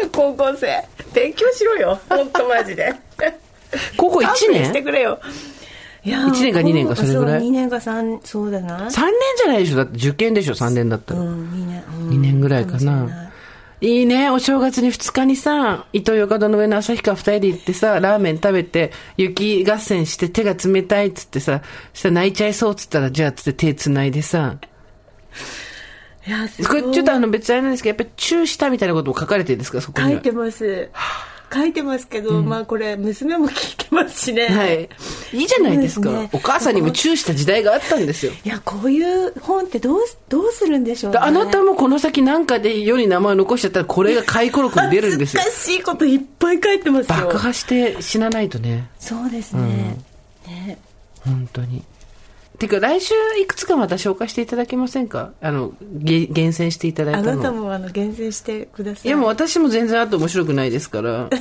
[0.12, 0.82] 高校生。
[1.14, 2.00] 勉強しろよ。
[2.08, 2.92] 本当マジで。
[3.96, 5.20] 高校1勘弁して年くれよ。
[6.02, 7.40] いやー一年か二年かそれぐらい？
[7.40, 9.76] そう2年か3そうだな ?3 年じゃないでしょ？
[9.76, 11.20] だって受験でしょ ?3 年だったら。
[11.20, 13.04] うん2年、うん2年ぐらいかな。
[13.04, 13.30] ない。
[13.82, 21.62] いいね、お正月に2日にさ、伊東洋華堂の上の旭川2人で行ってさ、ラーメン食べて、雪合戦して手が冷たいっつってさ、
[21.94, 24.56] したら泣いちゃいそうっつったら、じゃあっつって手繋いでさ、
[26.26, 30.12] いやすこれごいちょっとあの別にあれなんですけど、やっぱりチューしたみたいなことも書かれてるんですか、そこには。
[30.12, 30.88] 書いてます
[31.52, 34.88] 書いてますけど、まあこれ娘も聞いてますしねはい。
[35.32, 36.10] いいじゃないですか。
[36.10, 38.32] ねお母さんにもチューした時代があったんですよ。
[38.44, 45.54] いやこういう本ってどうすどうするんでしょうねであなたもこの先なんかで世に名前を残しちゃったら、これが回顧録に出るんですよ恥。
[45.56, 48.88] ずかしいこといっぱい書いてますよ爆破して死なないとね。
[49.00, 49.96] そうですね、
[50.46, 50.78] ね
[51.24, 51.82] 本当に。
[52.60, 55.32] てか、来週いくつかまた紹介していただけませんか？
[55.40, 57.36] あの、げ厳選していただいあたの。
[57.38, 59.08] なたもあの厳選してください。
[59.08, 61.28] いや、もう私も全然あと面白くないですから。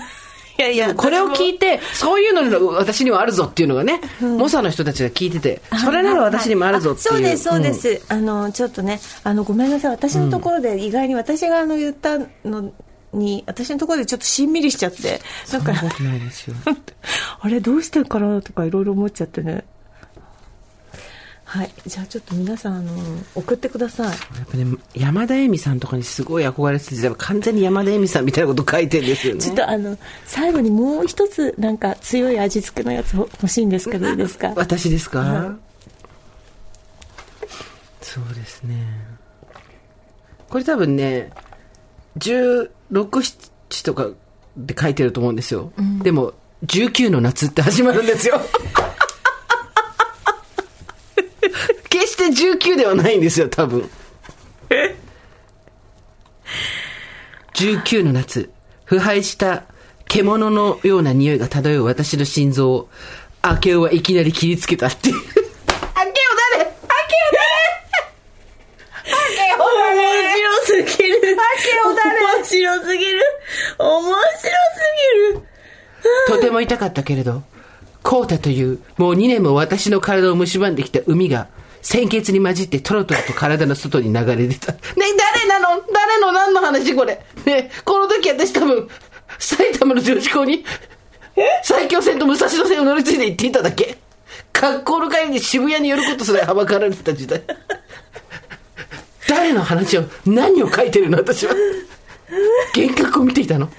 [0.58, 7.08] いやいやこれを聞いて、そういうのが私にはあるぞっていうのがね、猛者の人たちが聞いてて、それなら私にもあるぞっていう。
[7.12, 7.76] そうですそうでん。
[7.76, 9.92] す、あのちょっとねあのごめんなさい。
[9.92, 12.74] 私のところで意外に私があの言ったの
[13.14, 15.22] に私のところでちょっとしんみりしちゃって。
[15.54, 15.72] なんか。
[17.40, 19.64] あれどうしてかなとかいろいろ思っちゃってね
[21.52, 22.92] はいじゃあちょっと皆さんあの
[23.34, 24.18] 送ってくださいやっ
[24.52, 29.42] ぱね、山田恵美さんとかにすごい憧れてて完全に山田恵美さんみたいなこと書いてるんですよね。
[29.42, 29.98] ちょっとあの
[30.28, 34.54] 最後にもう一つなんか強い味付けのやつ欲しいんですけどいいですか？
[34.56, 35.70] 私ですか、はい
[38.02, 38.76] そうですね。
[40.50, 41.32] これ多分ね、
[42.18, 42.70] 16、
[43.00, 44.08] 7とか
[44.58, 45.72] で書いてると思うんですよ。
[46.02, 46.34] でも、
[46.66, 48.42] 19の夏って始まるんですよ。
[51.90, 53.90] 決して19ではないんですよ、多分。
[57.54, 58.50] 19の夏、
[58.86, 59.64] 腐敗した
[60.08, 62.90] 獣のような匂いが漂う私の心臓を、
[63.44, 65.16] 明夫はいきなり切りつけたっていう。
[65.16, 65.26] 明夫
[66.54, 66.72] 誰明
[69.56, 71.20] 夫誰面白すぎる。
[71.36, 71.42] 明
[71.92, 73.22] 夫誰面白すぎる。
[73.78, 74.42] 面白す
[75.34, 75.48] ぎる。
[76.28, 77.44] とても痛かったけれど、
[78.10, 81.48] コータという、もう2年も私の体を蝕んできた海が、
[81.84, 84.72] 鮮血に混じってトロトロと体の外に流れ出た。
[84.72, 85.84] ね誰なの？
[85.94, 86.32] 誰の？
[86.32, 87.24] 何の話これ？
[87.46, 88.90] ねこの時私多分、
[89.38, 90.66] 埼玉の女子校に、
[91.62, 94.00] 最強線と武蔵野線を乗り継いで行っていただけ。
[94.54, 97.44] 学校の帰りに渋谷に寄ることすらはばかられてた時代。
[99.28, 101.54] 誰の話を、何を書いてるの私は。
[102.76, 103.70] 幻覚を見ていたの。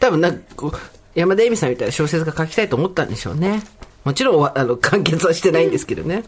[0.00, 3.62] 多分なんかこう、山田恵美さんみたいな小説が書きたいと思ったんでしょうね。
[4.04, 6.24] もちろんわ、あの、完結はしてないんですけどね。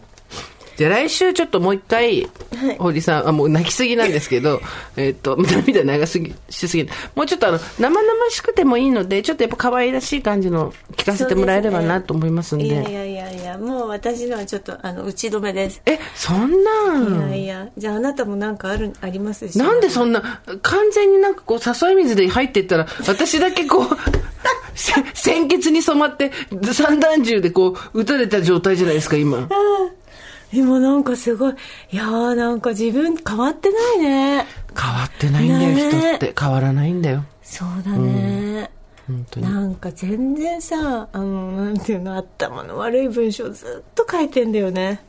[0.77, 2.29] じゃあ来週ちょっともう一回、
[2.77, 4.61] 堀さん、あ、もう泣きすぎなんですけど、
[4.97, 6.89] えっと、涙長すぎ、しすぎる。
[7.15, 12.65] もうちょっとあの、生々しくてもいいので、ちょっとやっぱ可愛らしい感じの聞かせてもらえればなと思いますんで。
[12.65, 23.87] いやいやいやいやもう私のはちょっとあの打ち止めですえ、そんないやいやじゃああなたもなんかあるありますでしょなんでそんな、完全になんかこう、誘い水で入っていったら、私だけこう、
[24.75, 26.31] せ鮮血に染まって、
[26.73, 29.47] 散弾銃でこう、撃たれた状態じゃないですか、今。
[30.53, 31.53] 今なんかすごい
[31.91, 34.45] いやーなんか自分変わってないね
[34.77, 36.35] 変わってないんだよ、ねえ人って。
[36.39, 37.23] 変わらないんだよ。
[37.41, 38.69] そうだね、
[39.07, 39.45] 本当に。
[39.53, 44.99] なんか全然さあのなんていうの頭の悪い文章ずっと書いてんだよね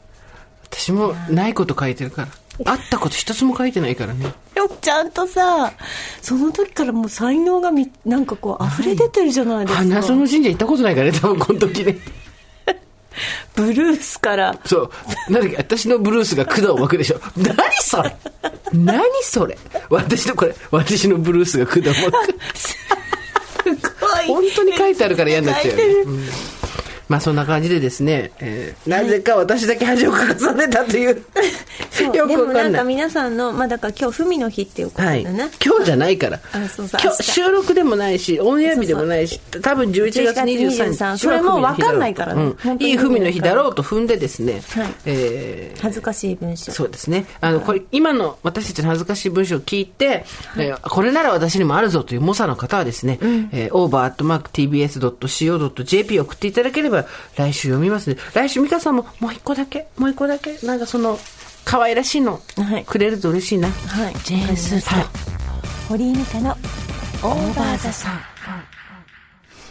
[0.64, 2.28] 私もないこと書いてるから。
[2.64, 4.32] あったこと一つも書いてないからね。
[4.54, 5.74] よくちゃんとさ
[6.22, 11.98] その時からもう才能がみなんかこう溢れ出てるじゃないですか花園神社行ったことないからね、多分この時ね。
[13.54, 14.58] ブルースから。
[14.64, 14.90] そ
[15.28, 15.32] う。
[15.32, 17.20] なんだっけ、私のブルースが管を巻くでしょ。
[17.36, 18.16] 何それ？
[18.72, 19.56] 何それ？
[19.90, 22.38] 私のこれ、私のブルースが管を巻く。
[22.58, 22.76] す
[24.00, 24.26] ごい。
[24.26, 26.22] 本当に書いてあるから嫌になっちゃうよね
[27.08, 31.24] まあそんな感じでですね、えーなぜか私だけ恥をかかされたという、
[31.90, 32.84] そうよくでもなんか。
[32.84, 36.40] 皆さんのまあだから今日文の日っていうことはい、だね、今日じゃないから。
[36.52, 42.52] 今日収録でもないしオンエア日でもないし多分11月23日はそれもう分かんないからね。
[42.64, 42.82] うん。
[42.82, 44.86] いい文の日だろうと踏んでですね、はい。
[45.06, 46.72] えー恥ずかしい文章。
[46.72, 47.26] そうですね。
[47.40, 50.24] あの、これ、今の私たちの恥ずかしい文章を聞いて、
[50.56, 53.18] えーこれなら私にもあるぞという猛者の方はですね、
[53.52, 53.76] えー
[54.96, 56.95] over.tbs.co.jp を送っていただければ、
[57.36, 58.16] 来週読みますね。
[58.34, 61.18] 来週、美香さんももう一個だけ、もう一個だけ、なんかその、
[61.64, 63.68] 可愛らしいのはい、くれると嬉しいな。
[63.68, 65.06] はいジェーンスーはい
[65.88, 68.20] 堀井美香のオーバーザさん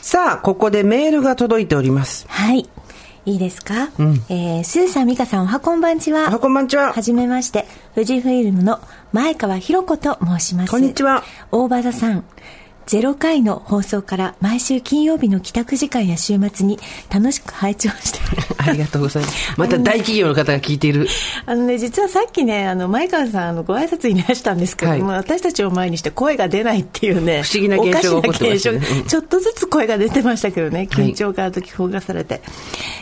[0.02, 2.26] さあ、ここでメールが届いております。
[2.30, 2.70] はい
[3.26, 3.90] いいですか、
[4.30, 6.94] えースーさん美香さんおはこんばんちはあ、こんばんちは。
[6.94, 7.66] はじめまして、
[7.96, 8.80] 富士フイルムの
[9.14, 10.72] 前川博子と申します。
[10.72, 11.24] こんにちは。
[11.52, 12.24] 大場田さん。
[12.88, 16.80] 0回の放送から毎週金曜日の帰宅時間や週末に
[17.10, 18.20] 楽しく拝聴して
[18.58, 19.60] ありがとうございます。
[19.60, 21.08] また大企業の方が聞いている。
[21.46, 32.42] あのね、実はさっきね、あの、前川さん、あの、ご挨拶にいらしたんですけども、はい私たちを前にして声が出ないっていうね、不思議な現象が起こってましたねうんちょっとずつ声が出てましたけどね、緊張から解き放がされて。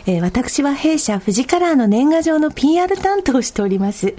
[0.06, 4.14] えー私は弊社富士カラーの年賀状の PR 担当をしております。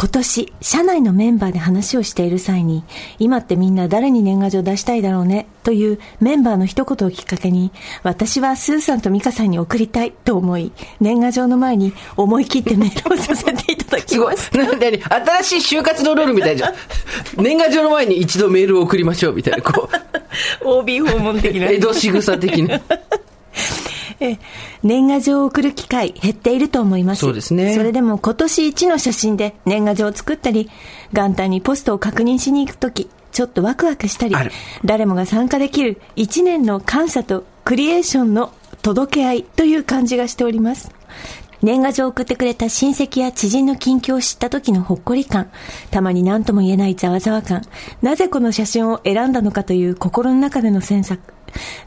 [0.00, 2.84] 今年、社内のメンバーで話をしている際に、
[3.18, 7.70] 今ってみんな誰に年賀状出したいだろうね、というメンバーの一言をきっかけに、
[8.02, 10.72] 私はスーさんとミカさんに送りたいと思い、
[11.02, 14.50] 年賀状の前に思い切ってメールをさせていただきすごいまし。
[14.50, 14.56] た。
[14.56, 15.02] なんで、
[15.42, 16.74] 新しい就活のルールみたいじゃん。
[17.36, 19.90] 年賀状の前に一度メールを送りましょうみたいな、こ
[20.62, 21.66] う、 OB 訪問的な。
[21.66, 22.80] 江戸仕草的な。
[24.20, 24.38] え
[24.82, 27.20] 年賀状を送る機会減っていると思います。
[27.20, 27.74] そうですね。
[27.74, 30.70] それでも今年一の写真で年賀状を作ったり、
[31.12, 34.34] 元旦にポストを確認しに行くとき、ちょっとワクワクしたり
[34.84, 38.52] 誰もが参加できる一年の感謝とクリエーションの
[38.82, 40.90] 届け合いという感じがしております。
[41.62, 45.50] 年賀状を送ってくれた親戚や知人の近況を知った時のほっこり感、
[45.90, 47.62] たまに何とも言えないざわざわ感、
[48.00, 51.34] なぜこの写真を選んだのかという心の中での詮索、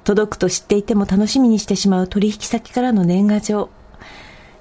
[0.04, 3.70] 届くと知っていても楽しみにしてしまう取引先からの年賀状。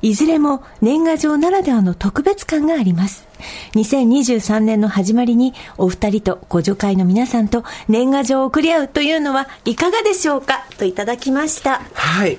[0.02, 3.28] いずれも年賀状ならではの特別感があります。
[3.74, 10.66] 2023年の始まりにお二人とご助会の皆さんと年賀状を送り合うというのはいかがでしょうか？
[10.76, 11.82] といただきました。
[11.94, 12.38] はい。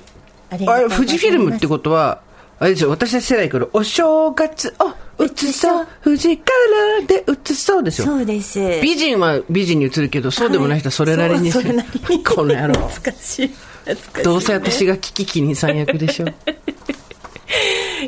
[0.50, 2.22] ありがとうございますあれ、富士フィルムってことは、
[2.60, 4.92] あれですよ、私たち世代から、お正月を
[5.24, 6.52] 映そう、富士カ
[7.00, 8.08] ラーで映そうですよ。
[8.08, 8.60] そうです。
[8.82, 12.74] 美人は美人に映るけど、そうでもない人はそれなりにそうそれなりにこの野郎。
[12.74, 13.48] 懐かしい。
[13.86, 16.28] 懐かしいどうせ私が危機気に三役でしょ。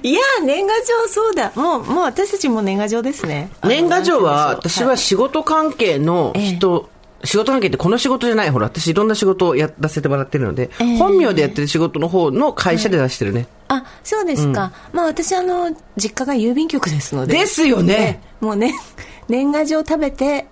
[0.02, 1.52] いや、年賀状そうだ。
[1.56, 3.50] もう、もう私たちも年賀状ですね。
[3.64, 6.90] 年賀状は、私は仕事関係の人、
[7.24, 13.48] 仕事関係ってこの仕事じゃない、ほら、私いろんな仕事をやらせてもらってるので、ええ本名でやってる仕事の方の会社で出してるね。
[13.68, 14.72] あ、そうですか。
[14.94, 17.38] まあ私、あの、実家が郵便局ですので。
[17.38, 18.22] ですよね。
[18.42, 18.74] もうね、
[19.28, 20.48] 年賀状食べて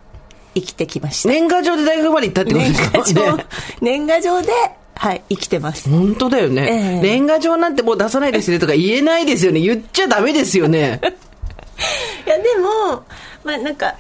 [0.56, 1.30] 生きてきました。
[1.30, 3.46] 年賀状で大学まで行ったってこと年です賀状、かね。
[3.82, 4.52] 年賀状で、
[4.96, 5.90] はい、生きてます。
[5.90, 9.60] 本当だよね、ええ年賀状なんてもう出さないですねとか言えないですよね。
[9.60, 11.02] 言っちゃダメですよね。
[12.26, 13.04] いや、でも、
[13.44, 13.96] まあなんか、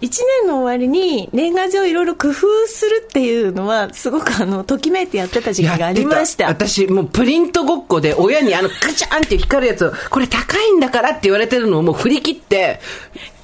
[0.00, 6.48] 一年の終わりに年賀状いろいろ工夫するっていうのは、すごくあの、ときめいてやってた時期がありました。
[6.48, 12.80] 私、もうプリントごっこで親にあの、カチャンって光るやつを、これ高いんだからって言われてるのをもう振り切って、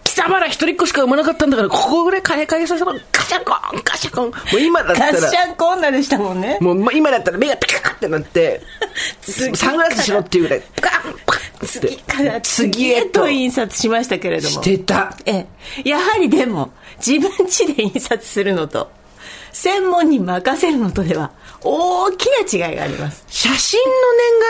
[0.05, 4.42] 貴様ら一人っ子しか産まなかったんだから、ここぐらい金返させたら、カチャンコン、カチャンコン。
[4.53, 6.59] もう今だったら、ガッシャンコ女でしたもんね。
[6.61, 8.61] もうま今だったら目がピカってなって、
[9.22, 11.14] 次サングラスしろっていうぐらい、ピカン
[11.66, 14.62] 次から次次へへとと印刷しましたけれどしも。
[14.62, 15.16] てた。
[15.26, 15.46] え
[15.84, 15.88] え。
[15.88, 16.70] やはりでも、
[17.04, 18.90] 自分家で印刷するのと、
[19.52, 21.32] 専門に任せるのとでは、
[21.62, 23.24] 大きな違いがあります。
[23.28, 23.92] 写真の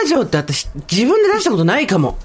[0.05, 2.17] 年賀状って私、自分で出したことないかも。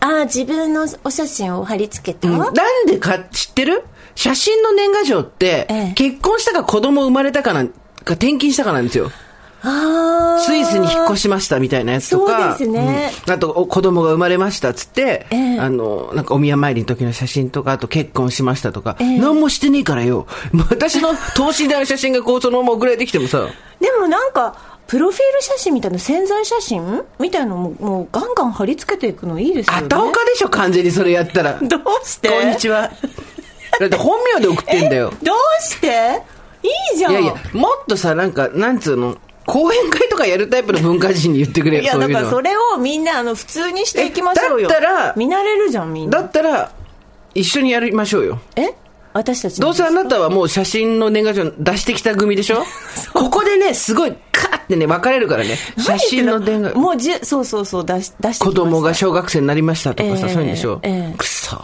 [0.00, 3.84] ああ、自分のお写真を貼り付けた、うんなんでか知ってる？
[4.14, 7.74] 写真の年賀状って、ええ結婚したか子供生まれたかなんか
[8.14, 9.10] 転勤したかなんですよ。
[9.60, 12.56] スイスに引っ越しましたみたいなやつとか。
[12.56, 13.10] そうですね。
[13.26, 13.32] うん。
[13.32, 15.58] あと、お子供が生まれましたっつって、ええ。
[15.58, 19.18] あの、なんかお宮参りの時の写真とか、あと結婚しましたとか、ええ。
[19.18, 20.26] 何もしてねえからよ。
[20.70, 23.48] 私の等身大の写真がこうそのまま送られてきてもさ、
[23.80, 27.02] でもなんかプロフィール写真みたいな潜在写真？
[27.18, 29.78] みたいなのももうガンガン貼り付けていくのいいですよね。
[29.82, 31.58] あったおかでしょ、完全にそれやったら。
[31.60, 32.28] どうして？
[32.28, 32.90] こんにちは。
[33.80, 35.12] だって本名で送ってんだよ。
[35.22, 36.22] どうして？
[36.62, 37.12] いいじゃん。
[37.12, 39.16] いやいや、もっとさ、なんか、なんつうの、
[39.50, 44.68] 講演会とかやるタイプの文化人に言ってくれよ、いやだからそれをみんなあの普通にしていきましょうよ。
[44.68, 46.20] えだったら見慣れるじゃんみんな。
[46.20, 46.70] だったら、
[47.34, 48.38] 一緒にやりましょうよ。
[48.56, 48.74] え？
[49.14, 52.62] 私たちどうせあなたはもう写真の年賀状出してきた組でしょ？
[53.14, 55.56] ここでね、すごいカーってね、分かれるからね。
[55.78, 58.44] 写真の年賀もうじゅそうそうそう出し出してきました。
[58.44, 60.32] 子供が小学生になりましたとかさ、ええ。
[60.34, 61.16] そういうんでしょ、ええ。
[61.16, 61.56] くそ。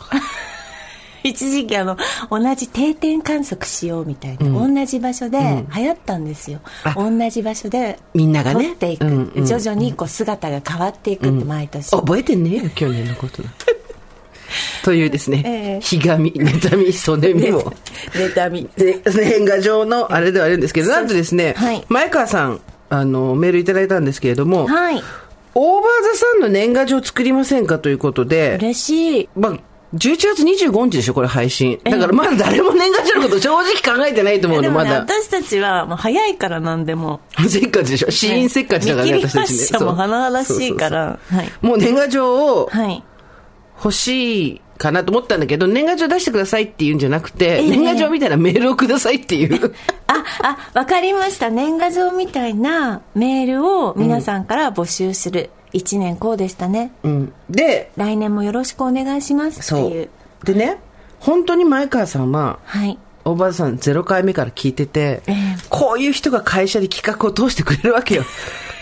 [1.27, 1.97] 一時期あの
[2.31, 5.39] 同じ定点観測しようみたいな、同じ場所で
[5.75, 8.68] 流行ったんですよ、あ同じ場所でみんながね。
[8.68, 9.47] 撮っていく、うんうん。
[9.47, 13.43] 徐々にこう姿が変わっていくって毎年、覚えてんねえよ、去年のこと。
[13.43, 13.49] だ。
[14.85, 15.81] というですね、ええ。
[15.81, 17.72] ひがみ、 妬み、そねみを。
[18.12, 18.68] 妬み。
[18.77, 21.85] で、年賀状のあれではあるんですけど、なんとですね、はい。
[21.89, 22.61] 前川さん、
[22.91, 25.03] あの、メールいただいたんですけれども、はい。
[25.57, 29.29] オーバーザさんの年賀状作りませんかということで、嬉しい。
[29.37, 29.59] まあ、
[29.95, 31.78] 11月25日でしょ、これ配信。
[31.84, 35.01] だからまだ誰も年賀状のこと正直考えてないと思うの、まだ。
[35.01, 38.11] 私たちはもう早いから何でもせっかちでしょ。
[38.11, 39.59] 死因せっかちだからね、私たちね。
[39.59, 41.18] 発車も華々しいから
[41.61, 43.03] もう年賀状をはい
[43.77, 49.75] 欲しいかなと思ったんだけど、年賀状出してくださいって言うんじゃなくて、ええ年賀状みたいなメールをくださいっていう。
[50.07, 51.51] あ、あ、わかりました。
[51.51, 55.51] 年賀状みたいなメールを皆さんから募集する。
[55.72, 56.93] 一年こうでしたね。
[57.03, 57.33] うん。
[57.51, 60.09] で、来年もよろしくお願いしますってそいう
[60.43, 60.45] う。。
[60.45, 60.79] でね、
[61.18, 62.99] 本当に前川さんは、はい。
[63.25, 68.25] おばあさん0回目から聞いてて、ええこういう人が会社で企画を通してくれるわけよ。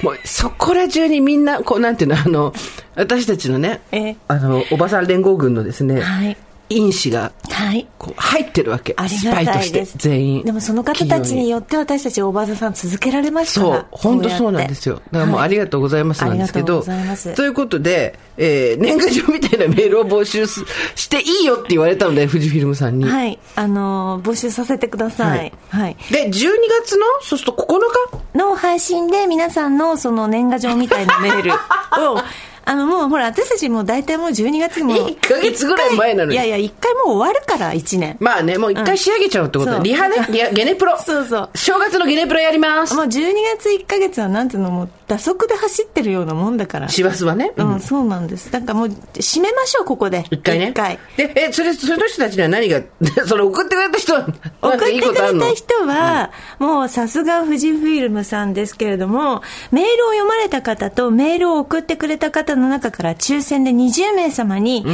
[0.03, 2.53] もうそこら中にみんな、こうなんていうの、あの、
[2.97, 6.37] 私たちのね、ええあの、おばさん連合軍のですね、はい。
[6.73, 7.87] 因子がはい。
[7.99, 8.95] こう入ってるわけ。
[8.97, 9.99] ありスパイとしてがたいです。
[9.99, 10.45] 全員。
[10.45, 13.77] でもその方たちによって私たちおばあさん続けられますから。
[13.77, 14.97] そう、本当そうなんですよ。
[15.11, 16.85] だからもうありがとうございますなんですけど、
[17.37, 20.65] ということで、えー、年賀状みたいなメールを募集す
[20.95, 23.05] していいよって言われたので、富士フィルムさんに。
[23.05, 23.39] はい。
[23.55, 25.53] あのー募集させてください。
[25.69, 25.97] はい。
[26.11, 26.33] で、12
[26.83, 27.81] 月の、そうすると9
[28.33, 28.39] 日？
[28.39, 31.57] の配信で皆さんのその年賀状みたいなメールを、
[32.65, 35.09] あのもうほら、私たちもう大体もう12月にも。
[35.09, 38.17] 1ヶ月ぐらい前なのにいやいや、1回もう終わるから、1年。
[38.21, 40.99] まあね、もう一回仕上げちゃうってことリハね、 リハ、ゲネプロ。
[40.99, 42.95] そうそう正月のゲネプロやります。
[42.95, 46.89] もう12月1ヶ月はなんていうのもう打足で走ってるようなもんだから。
[46.89, 47.53] 師走はね。
[47.57, 48.51] うん、そうなんです。
[48.51, 50.25] だからもう締めましょう、ここで。
[50.31, 50.69] 一回ね。
[50.71, 50.99] 一回。
[51.17, 52.81] で、え、それ、その人たちには何が、
[53.27, 54.27] それ送ってくれた人は、
[54.63, 64.85] 送ってくれた人は、もうさすが富士フィルムさんですけれども、メールを読まれた方とメールを送ってくれた方の中から抽選で20名様に、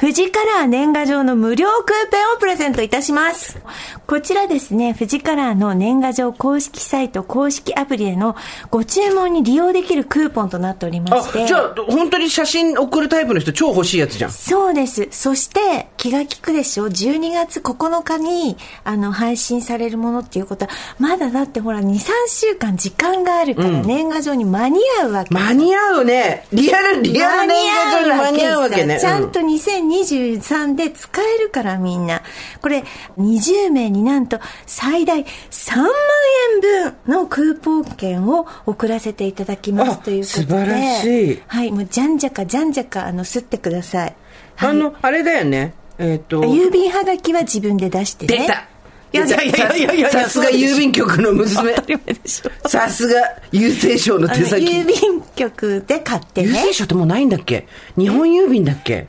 [0.00, 3.58] 富士カラー年賀状の無料クーペンをプレゼントいたします。
[4.06, 8.36] こちらですね、富士カラーの年賀状公式サイト、公式アプリでの
[8.70, 14.30] ご注文に利用できるクーポンとなっておりまあして。、じゃあ、本当に写真送るタイプの人超欲しいやつじゃん。
[14.30, 15.08] そうです。
[15.10, 25.34] そして、気が利くでしょ ?12 月9日に、あの、配信されるものっていうことは、まだだってほら、2、3週間時間があるから、年賀状に間に合うわけ。
[25.34, 26.46] 間に合うね。
[26.52, 28.98] リアル、リアル年賀状に間に合うわけね。
[29.00, 32.22] ちゃんと2023で使えるからみんな。
[32.60, 32.84] これ、
[33.18, 35.88] 20名になんと最大3万
[36.54, 40.44] 円分のクーポン券を送らせていただきまあすということで。
[40.44, 44.14] 素晴らしいはい、もうじゃんじゃかじゃんじゃか、あの、吸ってください。
[44.56, 45.72] はいあの、あれだよね。
[45.98, 46.40] えっ、と。
[46.42, 48.38] 郵便はがきは自分で出してね。
[48.38, 48.68] 出た
[49.12, 51.74] いやいやいやいやいやさすが郵便局の娘。
[52.66, 53.14] さすが
[53.52, 54.64] 郵政省の手先。
[54.64, 56.48] 郵便局で買ってね。
[56.48, 59.08] 郵政省ってもうないんだっけ日本郵便だっけ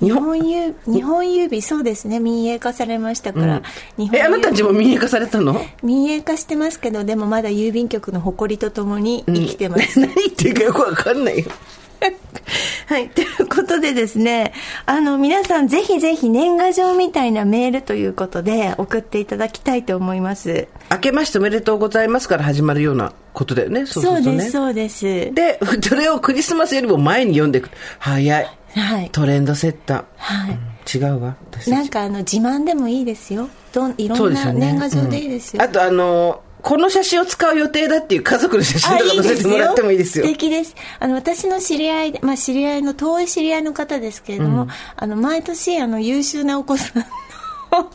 [0.00, 3.62] 日本郵日本郵便そうですね民営化されましたから、
[3.96, 11.46] 日本え、あなた郵たちも民営化されたの民営化してますけどでもまだ郵便局の誇りとともに生きてます、何言ってるかよくわかんないよ。
[12.86, 13.08] はい。
[13.10, 14.52] ということでですね、
[14.86, 20.68] あの、皆さんぜひぜひ年賀状みたいなメールということで送っていただきたいと思います。
[20.90, 23.86] 明けましておめでとうございますから始まるようなことだよね。
[23.86, 24.36] そうね。
[24.36, 25.04] です、そうです。
[25.34, 27.70] で、それをクリスマスよりも前に読んでいく。
[27.98, 28.46] 早い。
[28.74, 29.10] はい。
[29.10, 30.04] トレンドセッター。
[30.16, 30.58] はい。
[30.96, 31.36] 違うわ。
[31.66, 33.48] なんかあの、自慢でもいいですよ。
[33.72, 34.52] どんいろんな。
[34.52, 35.62] 年賀状でいいですよ。
[35.62, 40.24] うんあとあの、この写真を使う予定だっていう家族の写真あとか載せてもらってもいいですよ。
[40.24, 40.74] 素敵です。
[40.98, 47.04] あの、私の知り合いで、まあ、知り合いの、遠い知り合いの方ですけれども、あの、毎年、あの、優秀なお子さん
[47.70, 47.88] の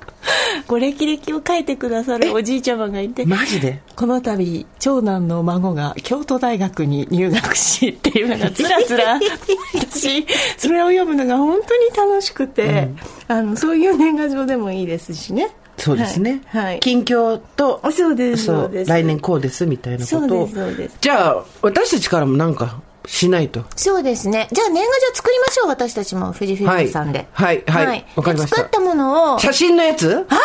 [0.68, 3.82] ご歴々を書いてくださるおじいちゃまがいてマジで？
[3.96, 9.20] この度長男の孫が京都大学に入学しっていうのがつらつら
[9.74, 10.26] 私
[10.58, 12.90] それを読むのが本当に楽しくて、
[13.28, 15.50] あのそういう年賀状でもいいですしね
[15.82, 16.42] そうですね。
[16.48, 16.66] はい。
[16.66, 16.80] はい。
[16.80, 18.90] 近況と、そうですそそううです。
[18.90, 20.18] 来年こうですみたいなこと。
[20.18, 20.20] を。
[20.28, 20.98] そうですそうです。
[21.02, 23.64] じゃあ、私たちからもなんかしないと。
[23.76, 24.48] そうですね。
[24.52, 27.28] じゃあ年賀状作りましょう私たちも富士フィルムさんで。
[27.34, 27.64] はい。
[27.68, 27.86] はい。
[27.88, 28.06] はい。
[28.16, 28.56] わかりました。
[28.58, 29.40] 作ったものを。
[29.40, 30.26] 写真のやつ？
[30.30, 30.40] あ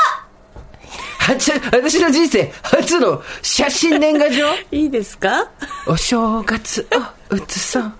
[1.19, 4.47] 初私の人生初の写真年賀状？
[4.71, 5.51] いいですか？
[5.87, 6.87] お正月
[7.31, 7.93] を写そう。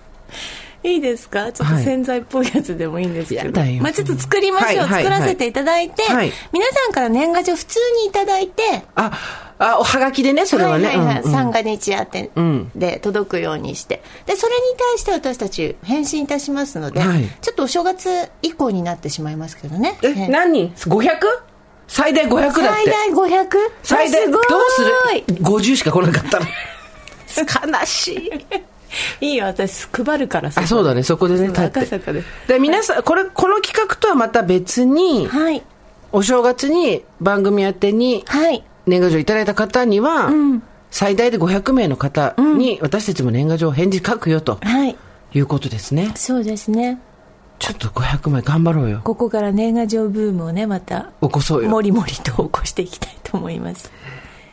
[0.87, 1.51] いいですか？
[1.51, 8.63] ちょっと洗剤っぽいやつでもいいんですけど、やだよまあちょっと作りましょう、はいはい作らせていただいて、はい皆さんから年賀状普通にいただいて
[8.95, 9.11] あ、
[9.59, 10.87] あ、おはがきでね、それはね。
[10.87, 20.71] はいはいはいうんうん三が日宛てんで届くようにしてでそれに対して私たち返信いたしますので、はいちょっとお正月以降になってしまいますけどねえ、ね何？
[20.75, 21.09] 人 ?500?
[21.87, 22.61] 最大500だって。
[22.61, 23.47] 最大 500?
[23.83, 26.45] 最大、どあすごいうする ?50 しか来なかったの。
[27.79, 28.31] 悲しい。
[29.21, 31.79] いいよ私配るからさあ、そうだね、そこでね、そう立って。
[31.79, 32.23] 赤坂で。
[32.47, 35.63] で、皆さん、これ、この企画とはまた別に、はい。
[36.11, 38.63] お正月に番組宛てにはい。
[38.85, 40.31] 年賀状いただいた方には、
[40.89, 44.95] 最大で500名の方に私たちも年賀状返事書くよとはい。
[45.33, 46.11] いうことですね。
[46.15, 46.99] そうですね。
[47.59, 49.01] ちょっと500枚頑張ろうよ。
[49.03, 51.69] ここから年賀状ブームをねまた起こそうよ。
[51.69, 53.91] もりもりと起こしていきたいと思います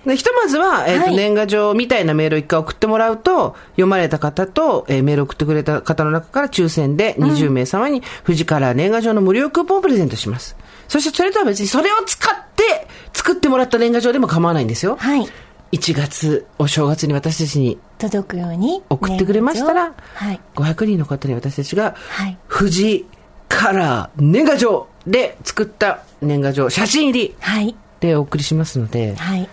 [0.06, 1.16] でひとまずは、えーとはい。
[1.16, 10.56] 年賀状みたいなメールを一回送ってもらうと、読まれた方と、えーメールを送ってくれた方の中から抽選で20名様に、富士から年賀状の無料クーポンをプレゼントします。
[10.88, 14.96] そしてそれとは別にそれを使って作ってもらった年賀状でも構わないんですよ。
[14.96, 15.26] はい。
[15.72, 20.40] 1月、お正月に私たちに届くように送ってくれましたら、はい。
[20.54, 22.36] 500人の方に私たちが、はい。
[22.48, 23.06] 富士
[23.48, 27.74] カラー年賀状で作った年賀状、写真入りはい。
[28.00, 29.48] でお送りしますので、はい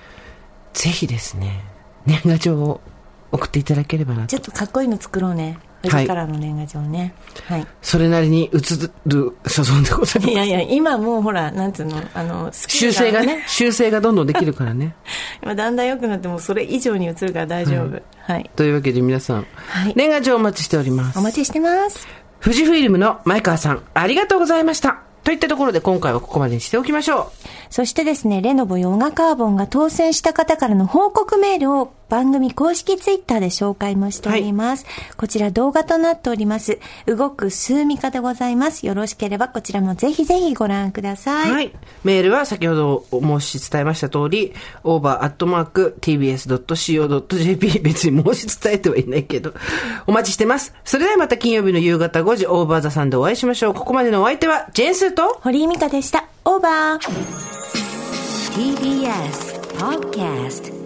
[0.73, 1.63] ぜひですね、
[2.05, 2.81] 年賀状を
[3.31, 4.27] 送っていただければなと。
[4.27, 7.13] ちょっとかっこいいの作ろうねはい富士からの年賀状ね
[7.45, 8.57] はい、それなりに映
[9.07, 10.29] る所存でございます。
[10.29, 14.95] い、やいや今もうほらなんつうのあの修ル正がね、修正がどんどんできるからね。
[15.41, 18.01] 今だんだん良くなってもうそれ以上に映るから大丈夫、
[18.31, 21.21] はいというわけで皆さん、はい年賀状お待ちしておりますお。
[21.23, 22.07] 待ちしてます
[22.41, 25.10] 富士フイルムの前川さん、ありがとうございました。
[25.23, 27.31] といったところで今回はここまでにしておきましょう。
[27.69, 34.85] そしてですね、レノボヨガカーボンが当選した方からの報告メールを番組公式ツイッターで紹介もしております。
[35.15, 36.77] こちら動画となっております。
[37.05, 38.85] 動くスーミカでございます。
[38.85, 41.15] よろしければこちらもぜひぜひご覧くだう。
[41.15, 41.51] さい。
[41.51, 41.71] はい。
[42.03, 44.51] メールは先ほどお申し伝えました通り、
[44.83, 49.53] over.tbs.co.jp 別に申し伝えてはいないけど、
[50.05, 50.73] お待ちしてます。
[50.83, 53.73] それではまた金曜日の夕方5時、オーバーザさんでお会いしましょう。
[53.73, 56.25] ここまでのお相手は、ジェーンスーと、堀井美香でした。
[56.43, 56.99] オーバー。
[58.51, 60.80] TBS Podcast